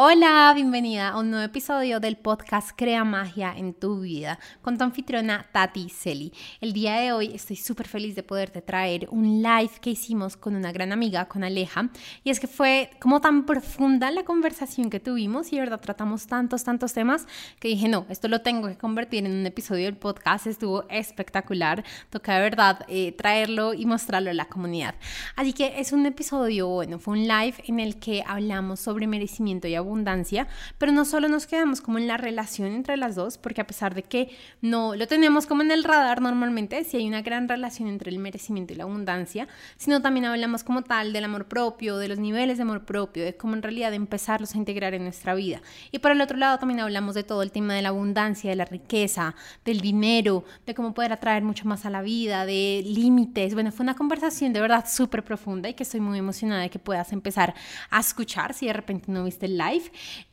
[0.00, 4.84] Hola, bienvenida a un nuevo episodio del podcast Crea Magia en tu vida con tu
[4.84, 6.32] anfitriona Tati Celi.
[6.60, 10.54] El día de hoy estoy súper feliz de poderte traer un live que hicimos con
[10.54, 11.90] una gran amiga, con Aleja,
[12.22, 16.28] y es que fue como tan profunda la conversación que tuvimos y de verdad tratamos
[16.28, 17.26] tantos, tantos temas
[17.58, 21.82] que dije, no, esto lo tengo que convertir en un episodio del podcast, estuvo espectacular,
[22.08, 24.94] toca de verdad eh, traerlo y mostrarlo a la comunidad.
[25.34, 29.66] Así que es un episodio, bueno, fue un live en el que hablamos sobre merecimiento
[29.66, 30.46] y abundancia,
[30.78, 33.94] pero no solo nos quedamos como en la relación entre las dos, porque a pesar
[33.94, 34.30] de que
[34.60, 38.18] no lo tenemos como en el radar normalmente, si hay una gran relación entre el
[38.18, 42.58] merecimiento y la abundancia, sino también hablamos como tal del amor propio, de los niveles
[42.58, 45.60] de amor propio, de cómo en realidad empezarlos a integrar en nuestra vida.
[45.90, 48.56] Y por el otro lado también hablamos de todo el tema de la abundancia, de
[48.56, 53.54] la riqueza, del dinero, de cómo poder atraer mucho más a la vida, de límites.
[53.54, 56.78] Bueno, fue una conversación de verdad súper profunda y que estoy muy emocionada de que
[56.78, 57.54] puedas empezar
[57.90, 59.77] a escuchar si de repente no viste el live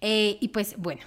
[0.02, 1.02] eh, y pues bueno,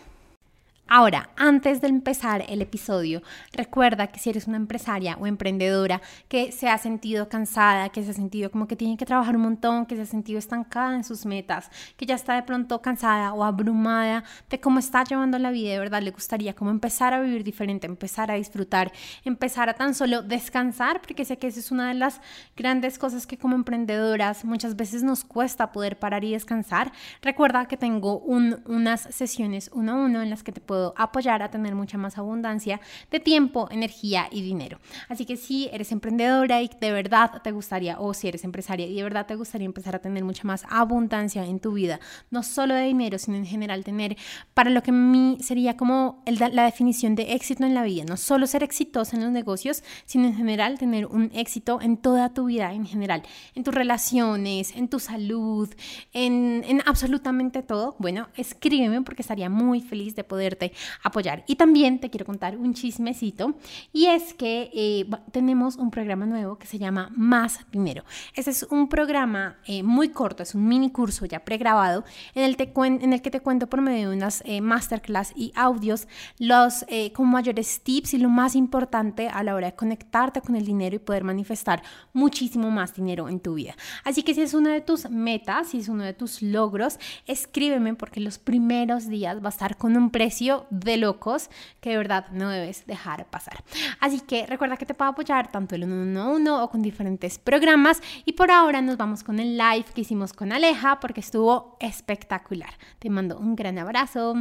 [0.90, 3.20] Ahora, antes de empezar el episodio,
[3.52, 8.12] recuerda que si eres una empresaria o emprendedora que se ha sentido cansada, que se
[8.12, 11.04] ha sentido como que tiene que trabajar un montón, que se ha sentido estancada en
[11.04, 15.50] sus metas, que ya está de pronto cansada o abrumada de cómo está llevando la
[15.50, 18.90] vida, de verdad le gustaría como empezar a vivir diferente, empezar a disfrutar,
[19.26, 22.22] empezar a tan solo descansar, porque sé que esa es una de las
[22.56, 26.92] grandes cosas que como emprendedoras muchas veces nos cuesta poder parar y descansar.
[27.20, 31.50] Recuerda que tengo unas sesiones uno a uno en las que te puedo apoyar a
[31.50, 34.78] tener mucha más abundancia de tiempo, energía y dinero.
[35.08, 38.94] Así que si eres emprendedora y de verdad te gustaría, o si eres empresaria y
[38.94, 42.74] de verdad te gustaría empezar a tener mucha más abundancia en tu vida, no solo
[42.74, 44.16] de dinero, sino en general tener
[44.54, 48.16] para lo que a mí sería como la definición de éxito en la vida, no
[48.16, 52.46] solo ser exitosa en los negocios, sino en general tener un éxito en toda tu
[52.46, 53.22] vida en general,
[53.54, 55.68] en tus relaciones, en tu salud,
[56.12, 57.96] en, en absolutamente todo.
[57.98, 60.67] Bueno, escríbeme porque estaría muy feliz de poderte
[61.02, 61.44] apoyar.
[61.46, 63.54] Y también te quiero contar un chismecito
[63.92, 68.04] y es que eh, tenemos un programa nuevo que se llama Más Dinero.
[68.34, 72.04] Ese es un programa eh, muy corto, es un mini curso ya pregrabado
[72.34, 75.52] en el, te en el que te cuento por medio de unas eh, masterclass y
[75.54, 76.06] audios
[76.38, 76.84] los
[77.14, 80.96] con mayores tips y lo más importante a la hora de conectarte con el dinero
[80.96, 81.82] y poder manifestar
[82.12, 83.74] muchísimo más dinero en tu vida.
[84.04, 87.94] Así que si es una de tus metas, si es uno de tus logros, escríbeme
[87.94, 92.26] porque los primeros días va a estar con un precio de locos que de verdad
[92.32, 93.62] no debes dejar pasar.
[94.00, 98.32] Así que recuerda que te puedo apoyar tanto el 111 o con diferentes programas y
[98.32, 102.70] por ahora nos vamos con el live que hicimos con Aleja porque estuvo espectacular.
[102.98, 104.34] Te mando un gran abrazo.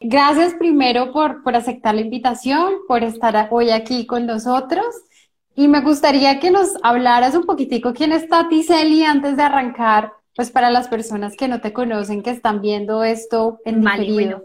[0.00, 4.86] Gracias primero por, por aceptar la invitación, por estar hoy aquí con nosotros.
[5.58, 10.12] Y me gustaría que nos hablaras un poquitico quién es Tati Celi antes de arrancar,
[10.34, 14.42] pues para las personas que no te conocen, que están viendo esto en vale, Bueno,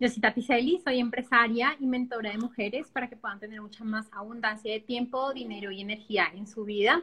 [0.00, 3.84] yo soy Tati Celi, soy empresaria y mentora de mujeres para que puedan tener mucha
[3.84, 7.02] más abundancia de tiempo, dinero y energía en su vida.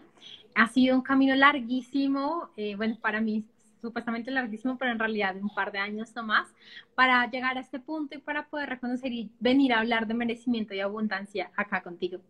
[0.55, 3.45] Ha sido un camino larguísimo, eh, bueno, para mí
[3.79, 6.47] supuestamente larguísimo, pero en realidad un par de años nomás,
[6.95, 10.73] para llegar a este punto y para poder reconocer y venir a hablar de merecimiento
[10.73, 12.21] y abundancia acá contigo.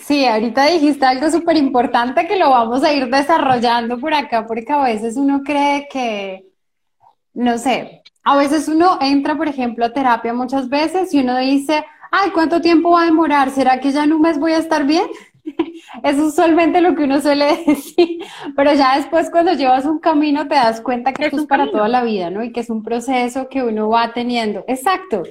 [0.00, 4.72] Sí, ahorita dijiste algo súper importante que lo vamos a ir desarrollando por acá, porque
[4.72, 6.46] a veces uno cree que,
[7.34, 11.84] no sé, a veces uno entra, por ejemplo, a terapia muchas veces y uno dice,
[12.10, 13.50] ay, ¿cuánto tiempo va a demorar?
[13.50, 15.04] ¿Será que ya en un mes voy a estar bien?
[15.44, 18.24] Eso es usualmente lo que uno suele decir,
[18.56, 21.88] pero ya después cuando llevas un camino te das cuenta que esto es para toda
[21.88, 22.42] la vida, ¿no?
[22.42, 24.64] Y que es un proceso que uno va teniendo.
[24.68, 25.24] Exacto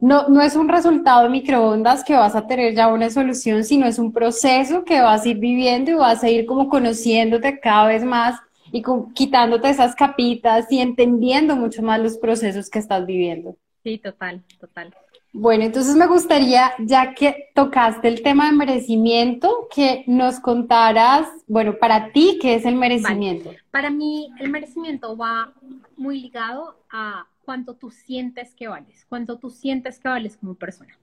[0.00, 3.86] no, no es un resultado de microondas que vas a tener ya una solución, sino
[3.86, 7.88] es un proceso que vas a ir viviendo y vas a ir como conociéndote cada
[7.88, 8.82] vez más y
[9.14, 13.56] quitándote esas capitas y entendiendo mucho más los procesos que estás viviendo.
[13.82, 14.94] Sí, total, total.
[15.32, 21.74] Bueno, entonces me gustaría, ya que tocaste el tema de merecimiento, que nos contaras, bueno,
[21.78, 23.50] para ti, ¿qué es el merecimiento?
[23.70, 25.52] Para mí, el merecimiento va
[25.96, 30.98] muy ligado a cuánto tú sientes que vales, cuánto tú sientes que vales como persona.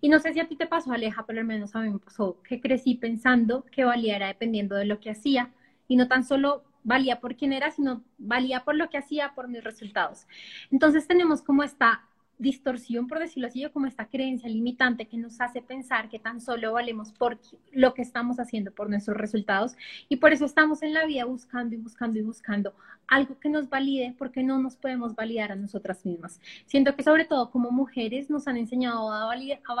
[0.00, 1.98] Y no sé si a ti te pasó, Aleja, pero al menos a mí me
[1.98, 5.50] pasó que crecí pensando que valía era dependiendo de lo que hacía
[5.88, 9.48] y no tan solo valía por quién era, sino valía por lo que hacía, por
[9.48, 10.26] mis resultados.
[10.70, 12.08] Entonces tenemos como esta
[12.40, 16.72] distorsión, por decirlo así, como esta creencia limitante que nos hace pensar que tan solo
[16.72, 17.38] valemos por
[17.72, 19.76] lo que estamos haciendo, por nuestros resultados.
[20.08, 22.74] Y por eso estamos en la vida buscando y buscando y buscando
[23.06, 26.40] algo que nos valide, porque no nos podemos validar a nosotras mismas.
[26.66, 29.74] Siento que sobre todo como mujeres nos han enseñado a, validar, a,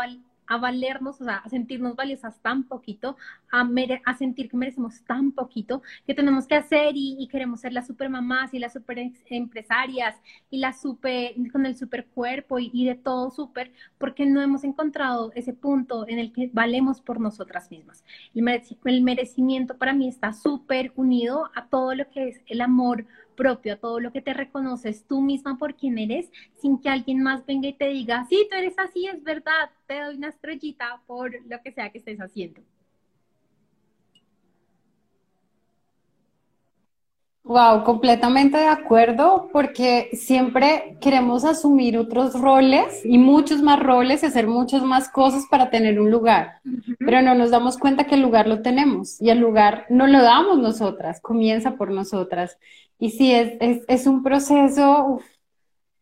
[0.50, 3.16] a valernos, o sea, a sentirnos valiosas tan poquito,
[3.52, 3.66] a,
[4.04, 8.10] a sentir que merecemos tan poquito, que tenemos que hacer y, queremos ser las super
[8.10, 10.16] mamás y las super empresarias
[10.50, 15.30] y las super, con el super cuerpo y, de todo súper, porque no hemos encontrado
[15.36, 18.02] ese punto en el que valemos por nosotras mismas.
[18.34, 18.48] El,
[18.86, 23.06] el merecimiento para mí está súper unido a todo lo que es el amor
[23.40, 27.22] propio, a todo lo que te reconoces tú misma por quien eres, sin que alguien
[27.22, 31.00] más venga y te diga, sí, tú eres así, es verdad, te doy una estrellita
[31.06, 32.60] por lo que sea que estés haciendo.
[37.50, 44.26] Wow, completamente de acuerdo, porque siempre queremos asumir otros roles y muchos más roles y
[44.26, 46.60] hacer muchas más cosas para tener un lugar,
[47.00, 50.22] pero no nos damos cuenta que el lugar lo tenemos y el lugar no lo
[50.22, 52.56] damos nosotras, comienza por nosotras.
[53.00, 55.18] Y sí, es, es, es un proceso,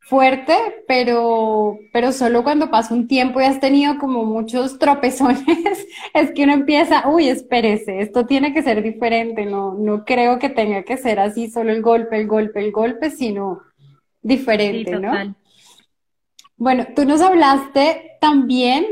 [0.08, 0.56] fuerte,
[0.86, 5.44] pero, pero solo cuando pasa un tiempo y has tenido como muchos tropezones,
[6.14, 10.48] es que uno empieza, uy, espérese, esto tiene que ser diferente, no, no creo que
[10.48, 13.60] tenga que ser así, solo el golpe, el golpe, el golpe, sino
[14.22, 15.36] diferente, ¿no?
[16.56, 18.86] Bueno, tú nos hablaste también,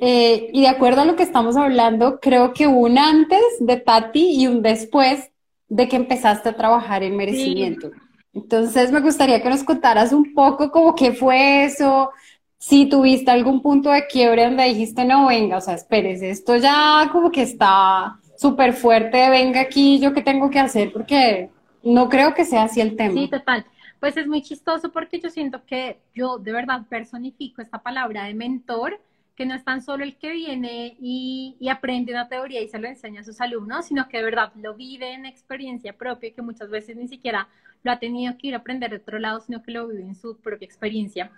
[0.00, 4.40] eh, y de acuerdo a lo que estamos hablando, creo que un antes de Tati
[4.40, 5.30] y un después
[5.68, 7.90] de que empezaste a trabajar en merecimiento.
[8.34, 12.10] Entonces me gustaría que nos contaras un poco cómo qué fue eso,
[12.58, 17.08] si tuviste algún punto de quiebre donde dijiste, no, venga, o sea, espérese, esto ya
[17.12, 21.50] como que está súper fuerte, venga aquí, yo qué tengo que hacer, porque
[21.82, 23.20] no creo que sea así el tema.
[23.20, 23.66] Sí, total.
[24.00, 28.34] Pues es muy chistoso porque yo siento que yo de verdad personifico esta palabra de
[28.34, 29.00] mentor
[29.34, 32.86] que no es tan solo el que viene y, aprende una teoría y se lo
[32.86, 36.70] enseña a sus alumnos, sino que de verdad lo vive en experiencia propia, que muchas
[36.70, 37.48] veces ni siquiera
[37.82, 40.14] lo ha tenido que ir a aprender de otro lado, sino que lo vive en
[40.14, 41.32] su propia experiencia.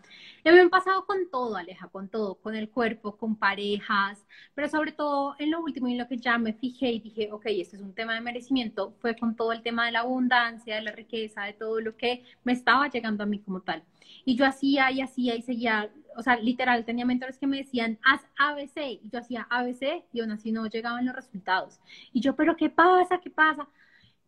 [0.45, 4.69] Y me han pasado con todo, Aleja, con todo, con el cuerpo, con parejas, pero
[4.69, 7.47] sobre todo en lo último y en lo que ya me fijé y dije, ok,
[7.47, 10.83] este es un tema de merecimiento, fue con todo el tema de la abundancia, de
[10.83, 13.83] la riqueza, de todo lo que me estaba llegando a mí como tal.
[14.25, 17.99] Y yo hacía y hacía y seguía o sea, literal, tenía mentores que me decían,
[18.05, 21.81] haz ABC, y yo hacía ABC, y aún así no llegaban los resultados.
[22.13, 23.21] Y yo, pero ¿qué pasa?
[23.21, 23.69] ¿Qué pasa?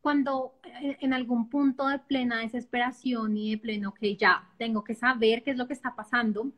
[0.00, 4.94] Cuando eh, en algún punto de plena desesperación y de pleno que ya tengo que
[4.94, 6.52] saber qué es lo que está pasando,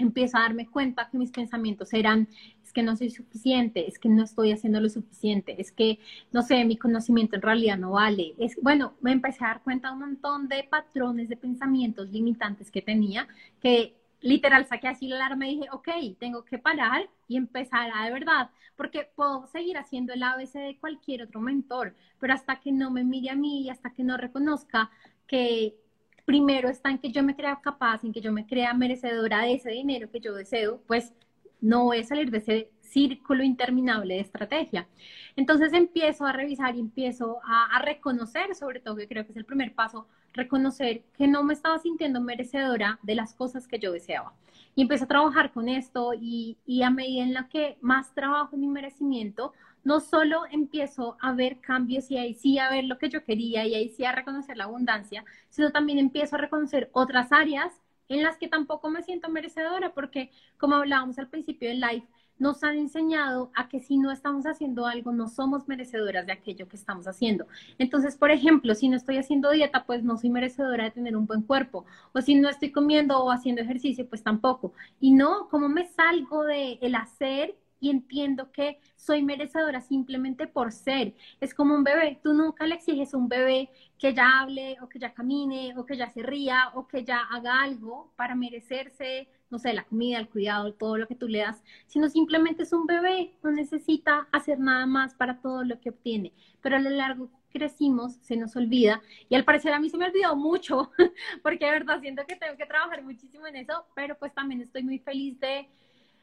[0.00, 2.28] empiezo a darme cuenta que mis pensamientos eran,
[2.64, 5.98] es que no soy suficiente, es que no estoy haciendo lo suficiente, es que,
[6.32, 8.34] no sé, mi conocimiento en realidad no vale.
[8.38, 12.70] Es, bueno, me empecé a dar cuenta de un montón de patrones de pensamientos limitantes
[12.70, 13.28] que tenía,
[13.60, 15.88] que literal saqué así la alarma y dije, ok,
[16.18, 20.78] tengo que parar y empezar a de verdad, porque puedo seguir haciendo el ABC de
[20.78, 24.16] cualquier otro mentor, pero hasta que no me mire a mí y hasta que no
[24.16, 24.90] reconozca
[25.26, 25.76] que
[26.24, 29.54] primero está en que yo me crea capaz, en que yo me crea merecedora de
[29.54, 31.12] ese dinero que yo deseo, pues
[31.60, 34.88] no voy a salir de ese círculo interminable de estrategia.
[35.36, 39.36] Entonces empiezo a revisar y empiezo a, a reconocer, sobre todo, que creo que es
[39.36, 43.92] el primer paso, reconocer que no me estaba sintiendo merecedora de las cosas que yo
[43.92, 44.32] deseaba.
[44.74, 48.54] Y empecé a trabajar con esto y, y a medida en la que más trabajo
[48.54, 49.52] en mi merecimiento,
[49.84, 53.66] no solo empiezo a ver cambios y ahí sí a ver lo que yo quería
[53.66, 57.72] y ahí sí a reconocer la abundancia, sino también empiezo a reconocer otras áreas
[58.08, 62.06] en las que tampoco me siento merecedora, porque como hablábamos al principio del live,
[62.40, 66.66] nos han enseñado a que si no estamos haciendo algo, no somos merecedoras de aquello
[66.66, 67.46] que estamos haciendo.
[67.78, 71.26] Entonces, por ejemplo, si no estoy haciendo dieta, pues no soy merecedora de tener un
[71.26, 71.84] buen cuerpo.
[72.12, 74.72] O si no estoy comiendo o haciendo ejercicio, pues tampoco.
[75.00, 80.70] Y no, ¿cómo me salgo de el hacer y entiendo que soy merecedora simplemente por
[80.70, 81.14] ser.
[81.40, 84.88] Es como un bebé, tú nunca le exiges a un bebé que ya hable o
[84.88, 89.28] que ya camine o que ya se ría o que ya haga algo para merecerse,
[89.50, 92.72] no sé, la comida, el cuidado, todo lo que tú le das, sino simplemente es
[92.72, 96.32] un bebé, no necesita hacer nada más para todo lo que obtiene.
[96.60, 100.06] Pero a lo largo crecimos, se nos olvida y al parecer a mí se me
[100.06, 100.92] olvidó mucho
[101.42, 104.84] porque de verdad siento que tengo que trabajar muchísimo en eso, pero pues también estoy
[104.84, 105.68] muy feliz de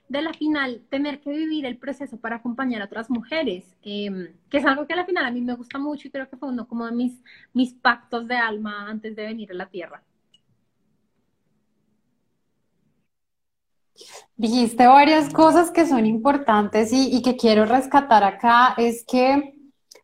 [0.09, 4.57] de la final tener que vivir el proceso para acompañar a otras mujeres, em, que
[4.57, 6.49] es algo que a la final a mí me gusta mucho y creo que fue
[6.49, 7.21] uno como de mis,
[7.53, 10.03] mis pactos de alma antes de venir a la tierra.
[14.35, 19.55] Dijiste varias cosas que son importantes y, que quiero rescatar acá, es que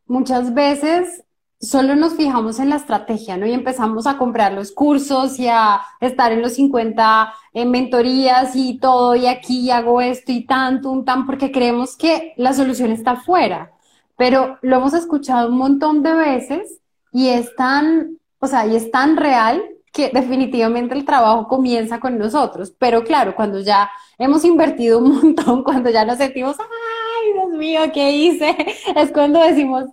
[0.07, 1.23] muchas veces
[1.59, 3.45] solo nos fijamos en la estrategia, ¿no?
[3.45, 8.79] Y empezamos a comprar los cursos y a estar en los 50 en mentorías y
[8.79, 13.11] todo, y aquí hago esto y tanto, un tan, porque creemos que la solución está
[13.11, 13.71] afuera.
[14.17, 16.79] Pero lo hemos escuchado un montón de veces
[17.11, 22.17] y es tan, o sea, y es tan real que definitivamente el trabajo comienza con
[22.17, 27.49] nosotros, pero claro, cuando ya hemos invertido un montón, cuando ya nos sentimos, ay, Dios
[27.51, 28.57] mío, ¿qué hice?
[28.95, 29.85] Es cuando decimos,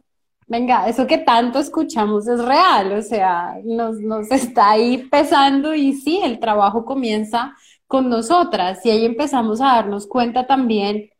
[0.47, 5.93] venga, eso que tanto escuchamos es real, o sea, nos, nos está ahí pesando y
[5.93, 7.55] sí, el trabajo comienza
[7.87, 11.11] con nosotras y ahí empezamos a darnos cuenta también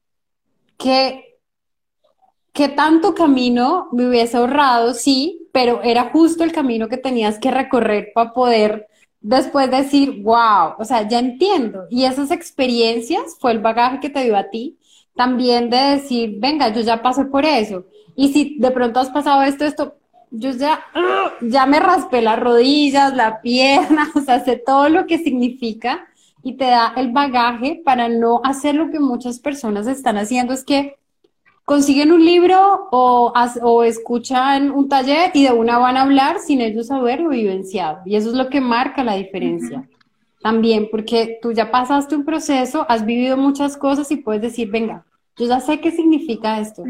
[0.79, 1.39] que,
[2.55, 7.51] que tanto camino me hubiese ahorrado, sí, pero era justo el camino que tenías que
[7.51, 8.89] recorrer para poder
[9.21, 11.85] después decir, wow, o sea, ya entiendo.
[11.91, 14.79] Y esas experiencias fue el bagaje que te dio a ti,
[15.15, 17.85] también de decir, venga, yo ya pasé por eso.
[18.17, 19.95] Y si de pronto has pasado esto, esto,
[20.31, 20.81] yo ya,
[21.43, 26.07] ya me raspé las rodillas, la pierna, o sea, sé todo lo que significa
[26.43, 30.65] y te da el bagaje para no hacer lo que muchas personas están haciendo, es
[30.65, 30.97] que
[31.71, 36.61] consiguen un libro o, o, escuchan un taller y de una van a hablar sin
[36.61, 38.01] ellos haberlo vivenciado.
[38.05, 39.89] Y eso es lo que marca la diferencia.
[40.43, 45.07] También, porque tú ya pasaste un proceso, has vivido muchas cosas y puedes decir, venga,
[45.37, 46.83] yo ya sé qué significa esto.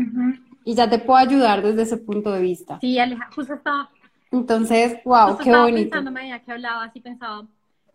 [0.65, 2.79] Y ya te puedo ayudar desde ese punto de vista.
[2.81, 3.91] Sí, Aleja, justo estaba.
[4.33, 5.91] Entonces, wow, qué bonito.
[5.91, 7.47] Pensando, que hablaba, así pensaba,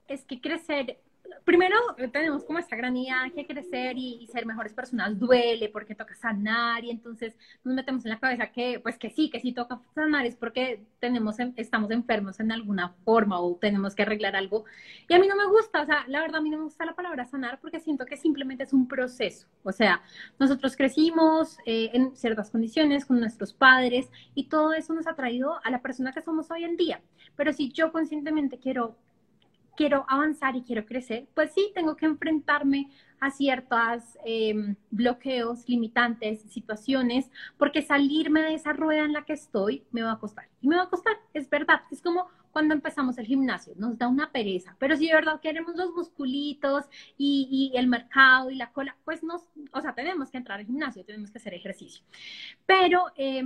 [0.07, 0.99] es que crecer
[1.45, 1.77] primero
[2.11, 6.83] tenemos como esta gran idea que crecer y, ser mejores personas duele porque toca sanar
[6.83, 10.25] y entonces nos metemos en la cabeza que pues que sí, que sí toca sanar
[10.25, 14.65] es porque tenemos, estamos enfermos en alguna forma o tenemos que arreglar algo.
[15.07, 16.85] Y a mí no me gusta, o sea, la verdad a mí no me gusta
[16.85, 19.47] la palabra sanar porque siento que simplemente es un proceso.
[19.63, 20.01] O sea,
[20.39, 25.59] nosotros crecimos eh, en ciertas condiciones con nuestros padres y todo eso nos ha traído
[25.63, 27.01] a la persona que somos hoy en día.
[27.35, 28.97] Pero si yo conscientemente quiero
[29.75, 32.89] quiero avanzar y quiero crecer, pues sí, tengo que enfrentarme
[33.19, 39.83] a ciertos em, bloqueos, limitantes, situaciones, porque salirme de esa rueda en la que estoy
[39.91, 40.47] me va a costar.
[40.61, 41.81] Y me va a costar, es verdad.
[41.91, 45.75] Es como cuando empezamos el gimnasio, nos da una pereza, pero si de verdad queremos
[45.75, 46.85] los musculitos
[47.17, 49.41] y, y el mercado y la cola, pues nos,
[49.73, 52.03] o sea, tenemos que entrar al gimnasio, tenemos que hacer ejercicio.
[52.65, 53.11] Pero...
[53.15, 53.43] Eh,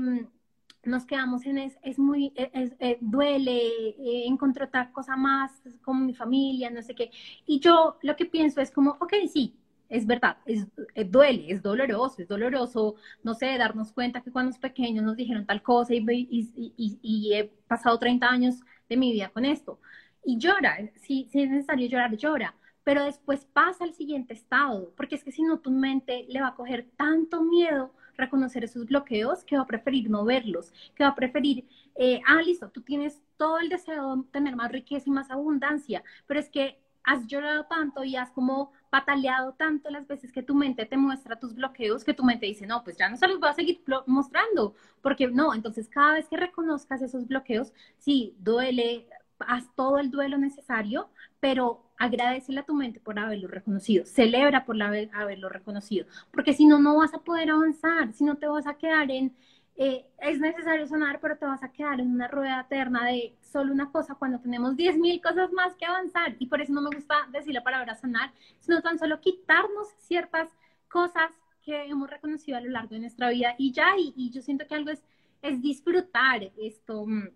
[0.84, 3.58] nos quedamos en es, es muy, e, es, eh, duele,
[3.90, 5.52] eh, encontrar otra cosa más
[5.84, 7.12] como mi familia, no sé qué.
[7.46, 9.56] Y yo lo que pienso es como, ok, sí,
[9.90, 14.52] es verdad, es, eh, duele, es doloroso, es doloroso, no sé, darnos cuenta que cuando
[14.52, 19.12] es pequeños nos dijeron tal cosa y, y, y, he pasado 30 años de mi
[19.12, 19.80] vida con esto.
[20.24, 25.16] Y llora, si, si es necesario llorar, llora, pero después pasa al siguiente estado, porque
[25.16, 29.44] es que si no tu mente le va a coger tanto miedo reconocer esos bloqueos,
[29.44, 33.22] que va a preferir no verlos, que va a preferir, eh, ah, listo, tú tienes
[33.38, 37.66] todo el deseo de tener más riqueza y más abundancia, pero es que has llorado
[37.66, 42.04] tanto y has como pataleado tanto las veces que tu mente te muestra tus bloqueos,
[42.04, 45.28] que tu mente dice, no, pues ya no se los voy a seguir mostrando, porque
[45.28, 49.08] no, entonces cada vez que reconozcas esos bloqueos, sí, duele,
[49.40, 51.10] haz todo el duelo necesario,
[51.40, 56.80] pero agradecele a tu mente por haberlo reconocido, celebra por haberlo reconocido, porque si no,
[56.80, 59.36] no vas a poder avanzar, si no te vas a quedar en,
[59.76, 63.74] eh, es necesario sonar, pero te vas a quedar en una rueda eterna de solo
[63.74, 66.36] una cosa cuando tenemos 10.000 cosas más que avanzar.
[66.38, 70.50] Y por eso no me gusta decir la palabra sanar, sino tan solo quitarnos ciertas
[70.90, 71.32] cosas
[71.64, 74.76] que hemos reconocido a lo largo de nuestra vida y ya, y, yo siento que
[74.76, 75.04] algo es,
[75.42, 77.06] es disfrutar esto.
[77.06, 77.30] Mm,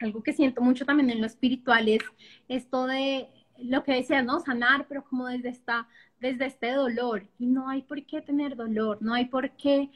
[0.00, 2.02] algo que siento mucho también en lo espiritual es
[2.48, 3.28] esto de
[3.64, 4.40] lo que decía, ¿no?
[4.40, 5.88] Sanar, pero como desde, esta,
[6.20, 7.26] desde este dolor.
[7.38, 9.90] Y no hay por qué tener dolor, no hay por qué,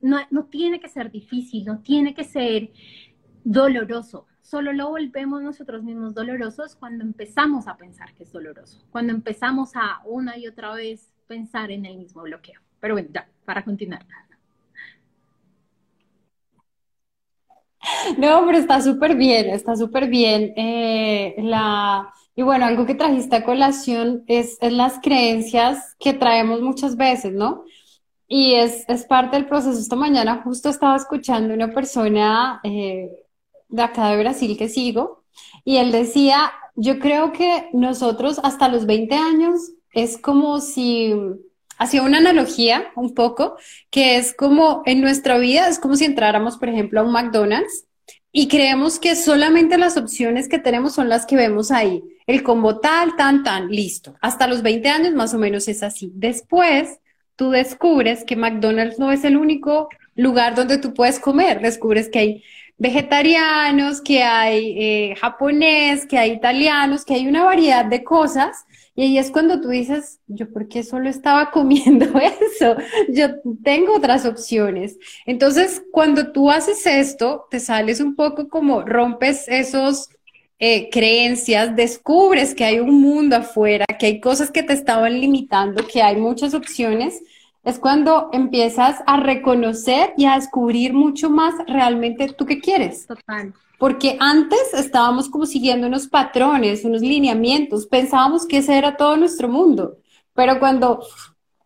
[0.00, 2.70] no, no tiene que ser difícil, no tiene que ser
[3.44, 4.26] doloroso.
[4.40, 9.76] Solo lo volvemos nosotros mismos dolorosos cuando empezamos a pensar que es doloroso, cuando empezamos
[9.76, 12.60] a una y otra vez pensar en el mismo bloqueo.
[12.80, 14.04] Pero bueno, ya, para continuar.
[18.18, 20.52] No, pero está súper bien, está súper bien.
[20.56, 26.96] Eh, la, y bueno, algo que trajiste a colación es, las creencias que traemos muchas
[26.96, 27.64] veces, ¿no?
[28.26, 29.78] Y es, parte del proceso.
[29.78, 33.10] Esta mañana justo estaba escuchando una persona eh,
[33.68, 35.24] de acá de Brasil que sigo
[35.64, 41.14] y él decía, yo creo que nosotros hasta los 20 años es como si
[41.78, 43.56] hacía una analogía un poco,
[43.90, 47.86] que es como en nuestra vida, es como si entráramos, por ejemplo, a un McDonald's
[48.32, 52.02] y creemos que solamente las opciones que tenemos son las que vemos ahí.
[52.26, 54.14] El combo tal, tan, tan, listo.
[54.22, 56.10] Hasta los 20 años más o menos es así.
[56.14, 56.98] Después,
[57.36, 61.60] tú descubres que McDonald's no es el único lugar donde tú puedes comer.
[61.60, 62.44] Descubres que hay
[62.78, 69.02] vegetarianos, que hay eh, japonés, que hay italianos, que hay una variedad de cosas y
[69.02, 72.76] ahí es cuando tú dices, yo por qué solo estaba comiendo eso,
[73.08, 74.98] yo tengo otras opciones.
[75.24, 80.10] Entonces, cuando tú haces esto, te sales un poco como rompes esos
[80.58, 85.86] eh, creencias, descubres que hay un mundo afuera, que hay cosas que te estaban limitando,
[85.86, 87.22] que hay muchas opciones,
[87.64, 93.06] es cuando empiezas a reconocer y a descubrir mucho más realmente tú qué quieres.
[93.06, 93.54] Total.
[93.82, 99.48] Porque antes estábamos como siguiendo unos patrones, unos lineamientos, pensábamos que ese era todo nuestro
[99.48, 99.96] mundo,
[100.34, 101.00] pero cuando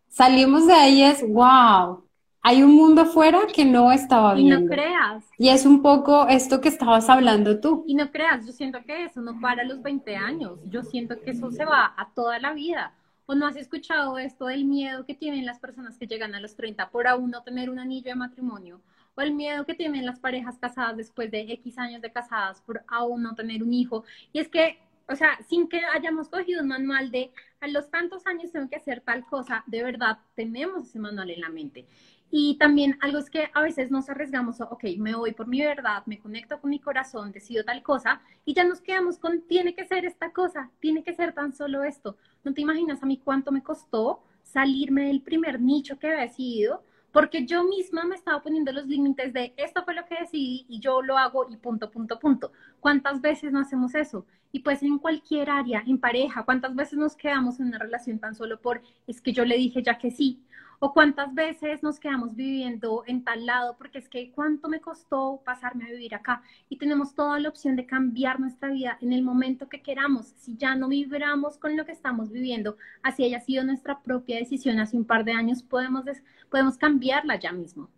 [0.08, 2.08] salimos de ahí es, wow,
[2.40, 4.60] hay un mundo afuera que no estaba viendo.
[4.60, 5.24] Y no creas.
[5.36, 7.84] Y es un poco esto que estabas hablando tú.
[7.86, 11.32] Y no creas, yo siento que eso no para los 20 años, yo siento que
[11.32, 12.94] eso se va a toda la vida.
[13.26, 16.56] ¿O no has escuchado esto del miedo que tienen las personas que llegan a los
[16.56, 18.80] 30 por aún no tener un anillo de matrimonio?
[19.16, 22.82] ¿O el miedo que tienen las parejas casadas después de X años de casadas por
[22.86, 24.04] aún no tener un hijo?
[24.32, 28.26] Y es que, o sea, sin que hayamos cogido un manual de a los tantos
[28.26, 31.86] años tengo que hacer tal cosa, de verdad tenemos ese manual en la mente.
[32.30, 36.02] Y también algo es que a veces nos arriesgamos, ok, me voy por mi verdad,
[36.06, 39.86] me conecto con mi corazón, decido tal cosa y ya nos quedamos con, tiene que
[39.86, 42.16] ser esta cosa, tiene que ser tan solo esto.
[42.44, 46.82] No te imaginas a mí cuánto me costó salirme del primer nicho que había decidido,
[47.16, 50.80] porque yo misma me estaba poniendo los límites de esto fue lo que decidí y
[50.80, 52.52] yo lo hago y punto, punto, punto.
[52.78, 54.26] ¿Cuántas veces no hacemos eso?
[54.52, 58.34] Y pues en cualquier área, en pareja, ¿cuántas veces nos quedamos en una relación tan
[58.34, 60.42] solo por es que yo le dije ya que sí?
[60.78, 65.40] O cuántas veces nos quedamos viviendo en tal lado porque es que cuánto me costó
[65.44, 69.22] pasarme a vivir acá y tenemos toda la opción de cambiar nuestra vida en el
[69.22, 70.26] momento que queramos.
[70.36, 74.78] Si ya no vibramos con lo que estamos viviendo, así haya sido nuestra propia decisión
[74.80, 76.04] hace un par de años, podemos,
[76.50, 77.88] podemos cambiarla ya mismo.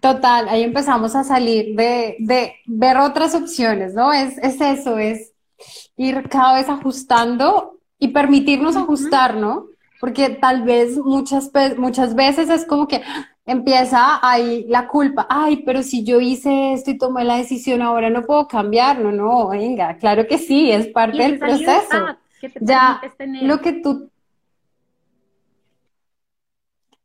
[0.00, 4.12] Total, ahí empezamos a salir de, de ver otras opciones, ¿no?
[4.12, 5.33] Es, es eso, es
[5.96, 9.66] ir cada vez ajustando y permitirnos ajustar, ¿no?
[10.00, 13.02] Porque tal vez muchas, muchas veces es como que
[13.46, 18.10] empieza ahí la culpa, ay, pero si yo hice esto y tomé la decisión, ahora
[18.10, 22.16] no puedo cambiarlo, no, venga, claro que sí, es parte del proceso.
[22.60, 23.00] Ya,
[23.42, 24.10] lo que tú...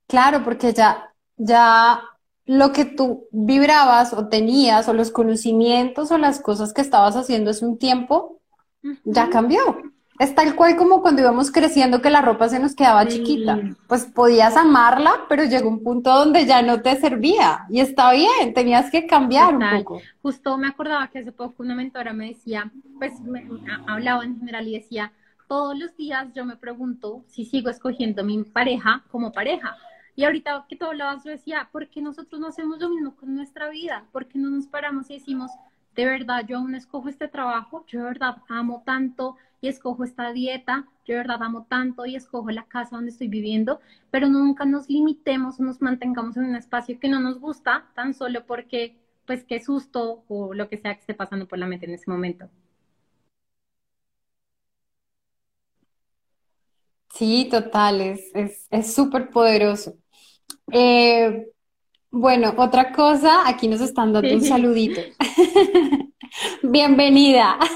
[0.08, 2.02] Claro, porque ya, ya
[2.45, 7.52] lo que tú vibrabas o tenías o los conocimientos o las cosas que estabas haciendo
[7.52, 8.38] hace un tiempo,
[9.04, 9.60] ya cambió.
[10.20, 13.58] Es tal cual como cuando íbamos creciendo que la ropa se nos quedaba chiquita.
[13.88, 17.65] Pues podías amarla, pero llegó un punto donde ya no te servía.
[17.70, 20.02] Y está bien, tenías que cambiar un poco.
[20.22, 23.48] Justo me acordaba que hace poco una mentora me decía, pues me,
[23.88, 25.13] hablaba en general y decía,
[25.48, 29.78] todos los días yo me pregunto si sigo escogiendo mi pareja como pareja.
[30.18, 33.34] Y ahorita que tú hablabas, yo decía, ¿por qué nosotros no hacemos lo mismo con
[33.34, 34.04] nuestra vida?
[34.12, 35.50] ¿Por qué no nos paramos y decimos,
[35.99, 40.31] de verdad yo aún escojo este trabajo, yo de verdad amo tanto y escojo esta
[40.31, 44.63] dieta, yo de verdad amo tanto y escojo la casa donde estoy viviendo, pero nunca
[44.65, 48.95] nos limitemos o nos mantengamos en un espacio que no nos gusta tan solo porque
[49.25, 52.09] pues qué susto o lo que sea que esté pasando por la mente en ese
[52.09, 52.49] momento.
[57.13, 58.31] Sí, total, es
[58.95, 59.97] súper es, poderoso.
[60.71, 61.47] Eh,
[62.12, 65.02] bueno, otra cosa, aquí nos están dando un saludito.
[66.63, 67.58] Bienvenida.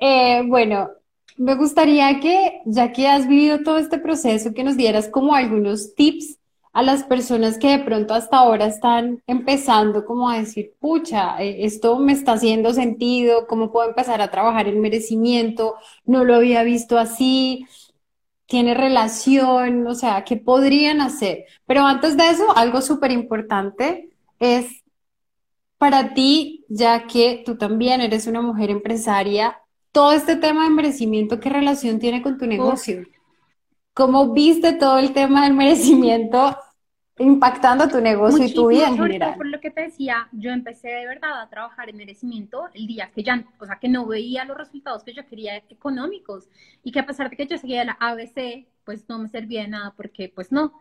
[0.00, 0.90] Eh, bueno,
[1.38, 5.96] me gustaría que, ya que has vivido todo este proceso, que nos dieras como algunos
[5.96, 6.38] tips
[6.72, 11.64] a las personas que de pronto hasta ahora están empezando como a decir, pucha, eh,
[11.64, 15.74] esto me está haciendo sentido, ¿cómo puedo empezar a trabajar el merecimiento?
[16.04, 17.66] No lo había visto así
[18.48, 21.44] tiene relación, o sea, ¿qué podrían hacer?
[21.66, 24.08] Pero antes de eso, algo súper importante
[24.40, 24.84] es
[25.76, 29.58] para ti, ya que tú también eres una mujer empresaria,
[29.92, 33.06] todo este tema de merecimiento, ¿qué relación tiene con tu negocio?
[33.92, 36.56] ¿Cómo viste todo el tema del merecimiento
[37.18, 39.36] impactando tu negocio y tu vida en general.
[39.36, 43.10] Por lo que te decía, yo empecé de verdad a trabajar en merecimiento el día
[43.14, 46.48] que ya, o sea, que no veía los resultados que yo quería económicos
[46.82, 49.68] y que a pesar de que yo seguía la ABC, pues no me servía de
[49.68, 50.72] nada porque pues no.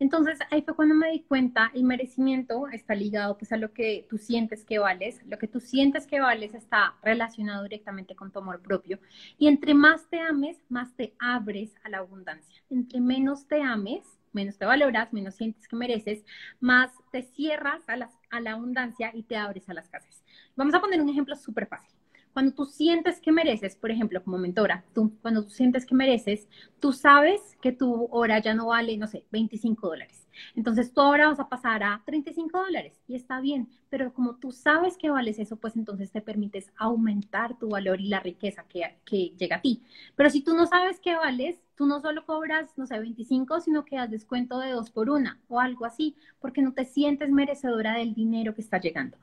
[0.00, 4.06] Entonces ahí fue cuando me di cuenta, el merecimiento está ligado pues a lo que
[4.08, 8.38] tú sientes que vales, lo que tú sientes que vales está relacionado directamente con tu
[8.38, 9.00] amor propio
[9.38, 12.62] y entre más te ames, más te abres a la abundancia.
[12.70, 16.24] Entre menos te ames, menos te valoras, menos sientes que mereces,
[16.60, 17.96] más te cierras a,
[18.30, 20.22] a la abundancia y te abres a las casas.
[20.56, 21.94] Vamos a poner un ejemplo súper fácil.
[22.32, 26.46] Cuando tú sientes que mereces, por ejemplo, como mentora, tú, cuando tú sientes que mereces,
[26.78, 30.27] tú sabes que tu hora ya no vale, no sé, 25 dólares.
[30.54, 34.52] Entonces tú ahora vas a pasar a 35 dólares y está bien, pero como tú
[34.52, 38.96] sabes que vales eso, pues entonces te permites aumentar tu valor y la riqueza que,
[39.38, 39.82] llega a ti.
[40.16, 43.84] Pero si tú no sabes qué vales, tú no solo cobras, no sé, 25, sino
[43.84, 47.94] que das descuento de dos por una o algo así, porque no te sientes merecedora
[47.94, 49.16] del dinero que está llegando.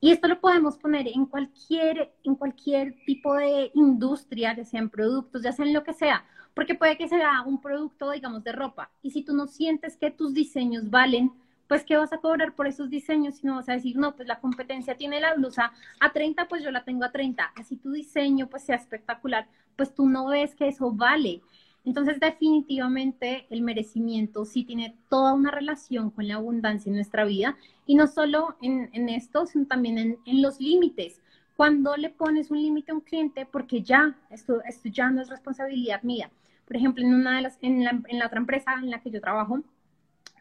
[0.00, 5.42] Y esto lo podemos poner en cualquier, en cualquier tipo de industria, ya sean productos,
[5.42, 8.90] ya sean lo que sea, porque puede que sea un producto, digamos, de ropa.
[9.02, 11.32] Y si tú no sientes que tus diseños valen,
[11.68, 13.36] pues ¿qué vas a cobrar por esos diseños?
[13.36, 16.64] Si no vas a decir, no, pues la competencia tiene la blusa a 30, pues
[16.64, 17.52] yo la tengo a 30.
[17.54, 21.42] Así tu diseño pues sea espectacular, pues tú no ves que eso vale.
[21.84, 27.56] Entonces, definitivamente el merecimiento sí tiene toda una relación con la abundancia en nuestra vida
[27.86, 31.22] y no solo en, esto, sino también en, los límites.
[31.56, 35.28] Cuando le pones un límite a un cliente, porque ya, esto, esto ya no es
[35.28, 36.30] responsabilidad mía.
[36.70, 39.10] Por ejemplo, en, una de las, en, la, en la otra empresa en la que
[39.10, 39.60] yo trabajo,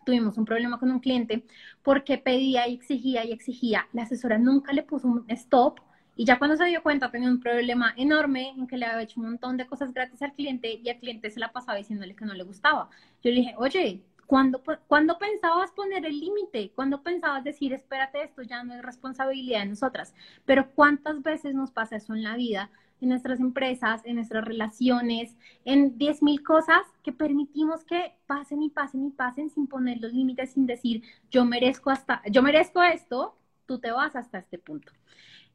[0.05, 1.43] tuvimos un problema con un cliente
[1.81, 3.87] porque pedía y exigía y exigía.
[3.93, 5.79] La asesora nunca le puso un stop
[6.15, 9.19] y ya cuando se dio cuenta tenía un problema enorme en que le había hecho
[9.19, 12.25] un montón de cosas gratis al cliente y el cliente se la pasaba diciéndole que
[12.25, 12.91] no le gustaba.
[13.23, 16.71] Yo le dije, oye, ¿cuándo, ¿cuándo pensabas poner el límite?
[16.75, 20.13] ¿Cuándo pensabas decir, espérate, esto ya no es responsabilidad de nosotras?
[20.45, 22.69] Pero ¿cuántas veces nos pasa eso en la vida?
[23.01, 25.35] En nuestras empresas, en nuestras relaciones,
[25.65, 30.51] en 10.000 cosas que permitimos que pasen y pasen y pasen sin poner los límites,
[30.53, 33.35] sin decir, yo merezco hasta, yo merezco esto,
[33.65, 34.91] tú te vas hasta este punto.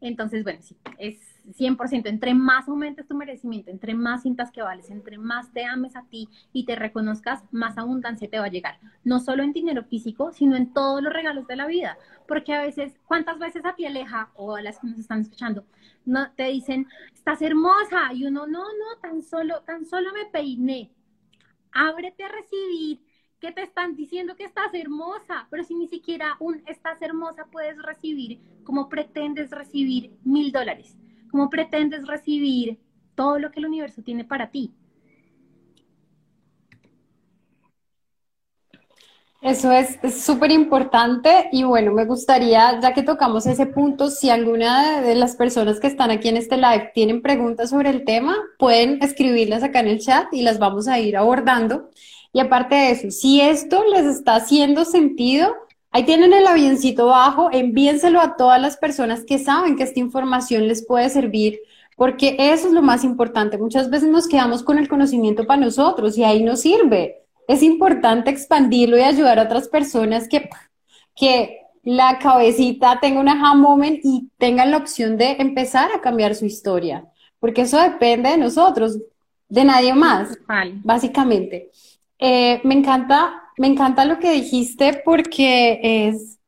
[0.05, 1.17] Entonces, bueno, sí, es
[1.55, 2.11] 100%.
[2.11, 6.05] Entre más aumentes tu merecimiento, entre más cintas que vales, entre más te ames a
[6.05, 8.79] ti y te reconozcas, más abundancia te va a llegar.
[9.03, 11.97] No solo en dinero físico, sino en todos los regalos de la vida.
[12.29, 15.65] Porque a veces, ¿cuántas veces a ti aleja o a las que nos están escuchando,
[16.05, 18.13] no, te dicen, estás hermosa?
[18.13, 20.91] Y uno, no, no, tan solo, tan solo me peiné.
[21.73, 23.01] Ábrete a recibir
[23.45, 27.77] que te están diciendo que estás hermosa, pero si ni siquiera un estás hermosa puedes
[27.83, 30.97] recibir, como pretendes recibir mil dólares,
[31.31, 32.79] como pretendes recibir
[33.15, 34.73] todo lo que el universo tiene para ti.
[39.43, 45.03] Eso es súper importante y bueno, me gustaría, ya que tocamos ese punto, si alguna
[45.03, 49.03] de las personas que están aquí en este live tienen preguntas sobre el tema, pueden
[49.03, 51.91] escribirlas acá en el chat y las vamos a ir abordando.
[52.35, 55.55] Y aparte de eso, si esto les está haciendo sentido,
[55.93, 60.67] ahí tienen el avioncito bajo, envíenselo a todas las personas que saben que esta información
[60.67, 61.61] les puede servir,
[61.97, 63.57] porque eso es lo más importante.
[63.57, 67.23] Muchas veces nos quedamos con el conocimiento para nosotros y ahí no sirve.
[67.47, 70.51] Es importante expandirlo y ayudar a otras personas que,
[71.15, 76.35] que la cabecita tenga un aha moment y tengan la opción de empezar a cambiar
[76.35, 77.05] su historia,
[77.39, 78.99] porque eso depende de nosotros,
[79.49, 80.37] de nadie más,
[80.83, 81.71] básicamente.
[82.19, 86.39] Eh, me encanta, me encanta lo que dijiste porque es,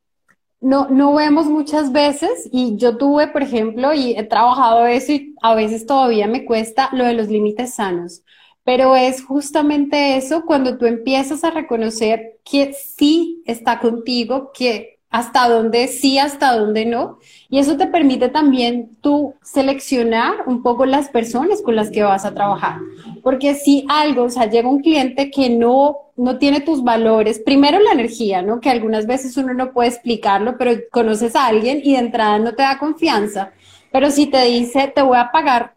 [0.61, 5.35] no, no vemos muchas veces y yo tuve, por ejemplo, y he trabajado eso y
[5.43, 8.23] a veces todavía me cuesta lo de los límites sanos.
[8.65, 15.49] Pero es justamente eso cuando tú empiezas a reconocer que sí está contigo, que hasta
[15.49, 17.19] dónde sí, hasta dónde no.
[17.49, 22.27] Y eso te permite también tú seleccionar un poco las personas con las que vas
[22.27, 22.81] a trabajar.
[23.23, 27.79] Porque si algo, o sea, llega un cliente que no, no tiene tus valores, primero
[27.81, 28.61] la energía, ¿no?
[28.61, 32.55] Que algunas veces uno no puede explicarlo, pero conoces a alguien y de entrada no
[32.55, 33.53] te da confianza.
[33.91, 35.77] Pero si te dice, te voy a pagar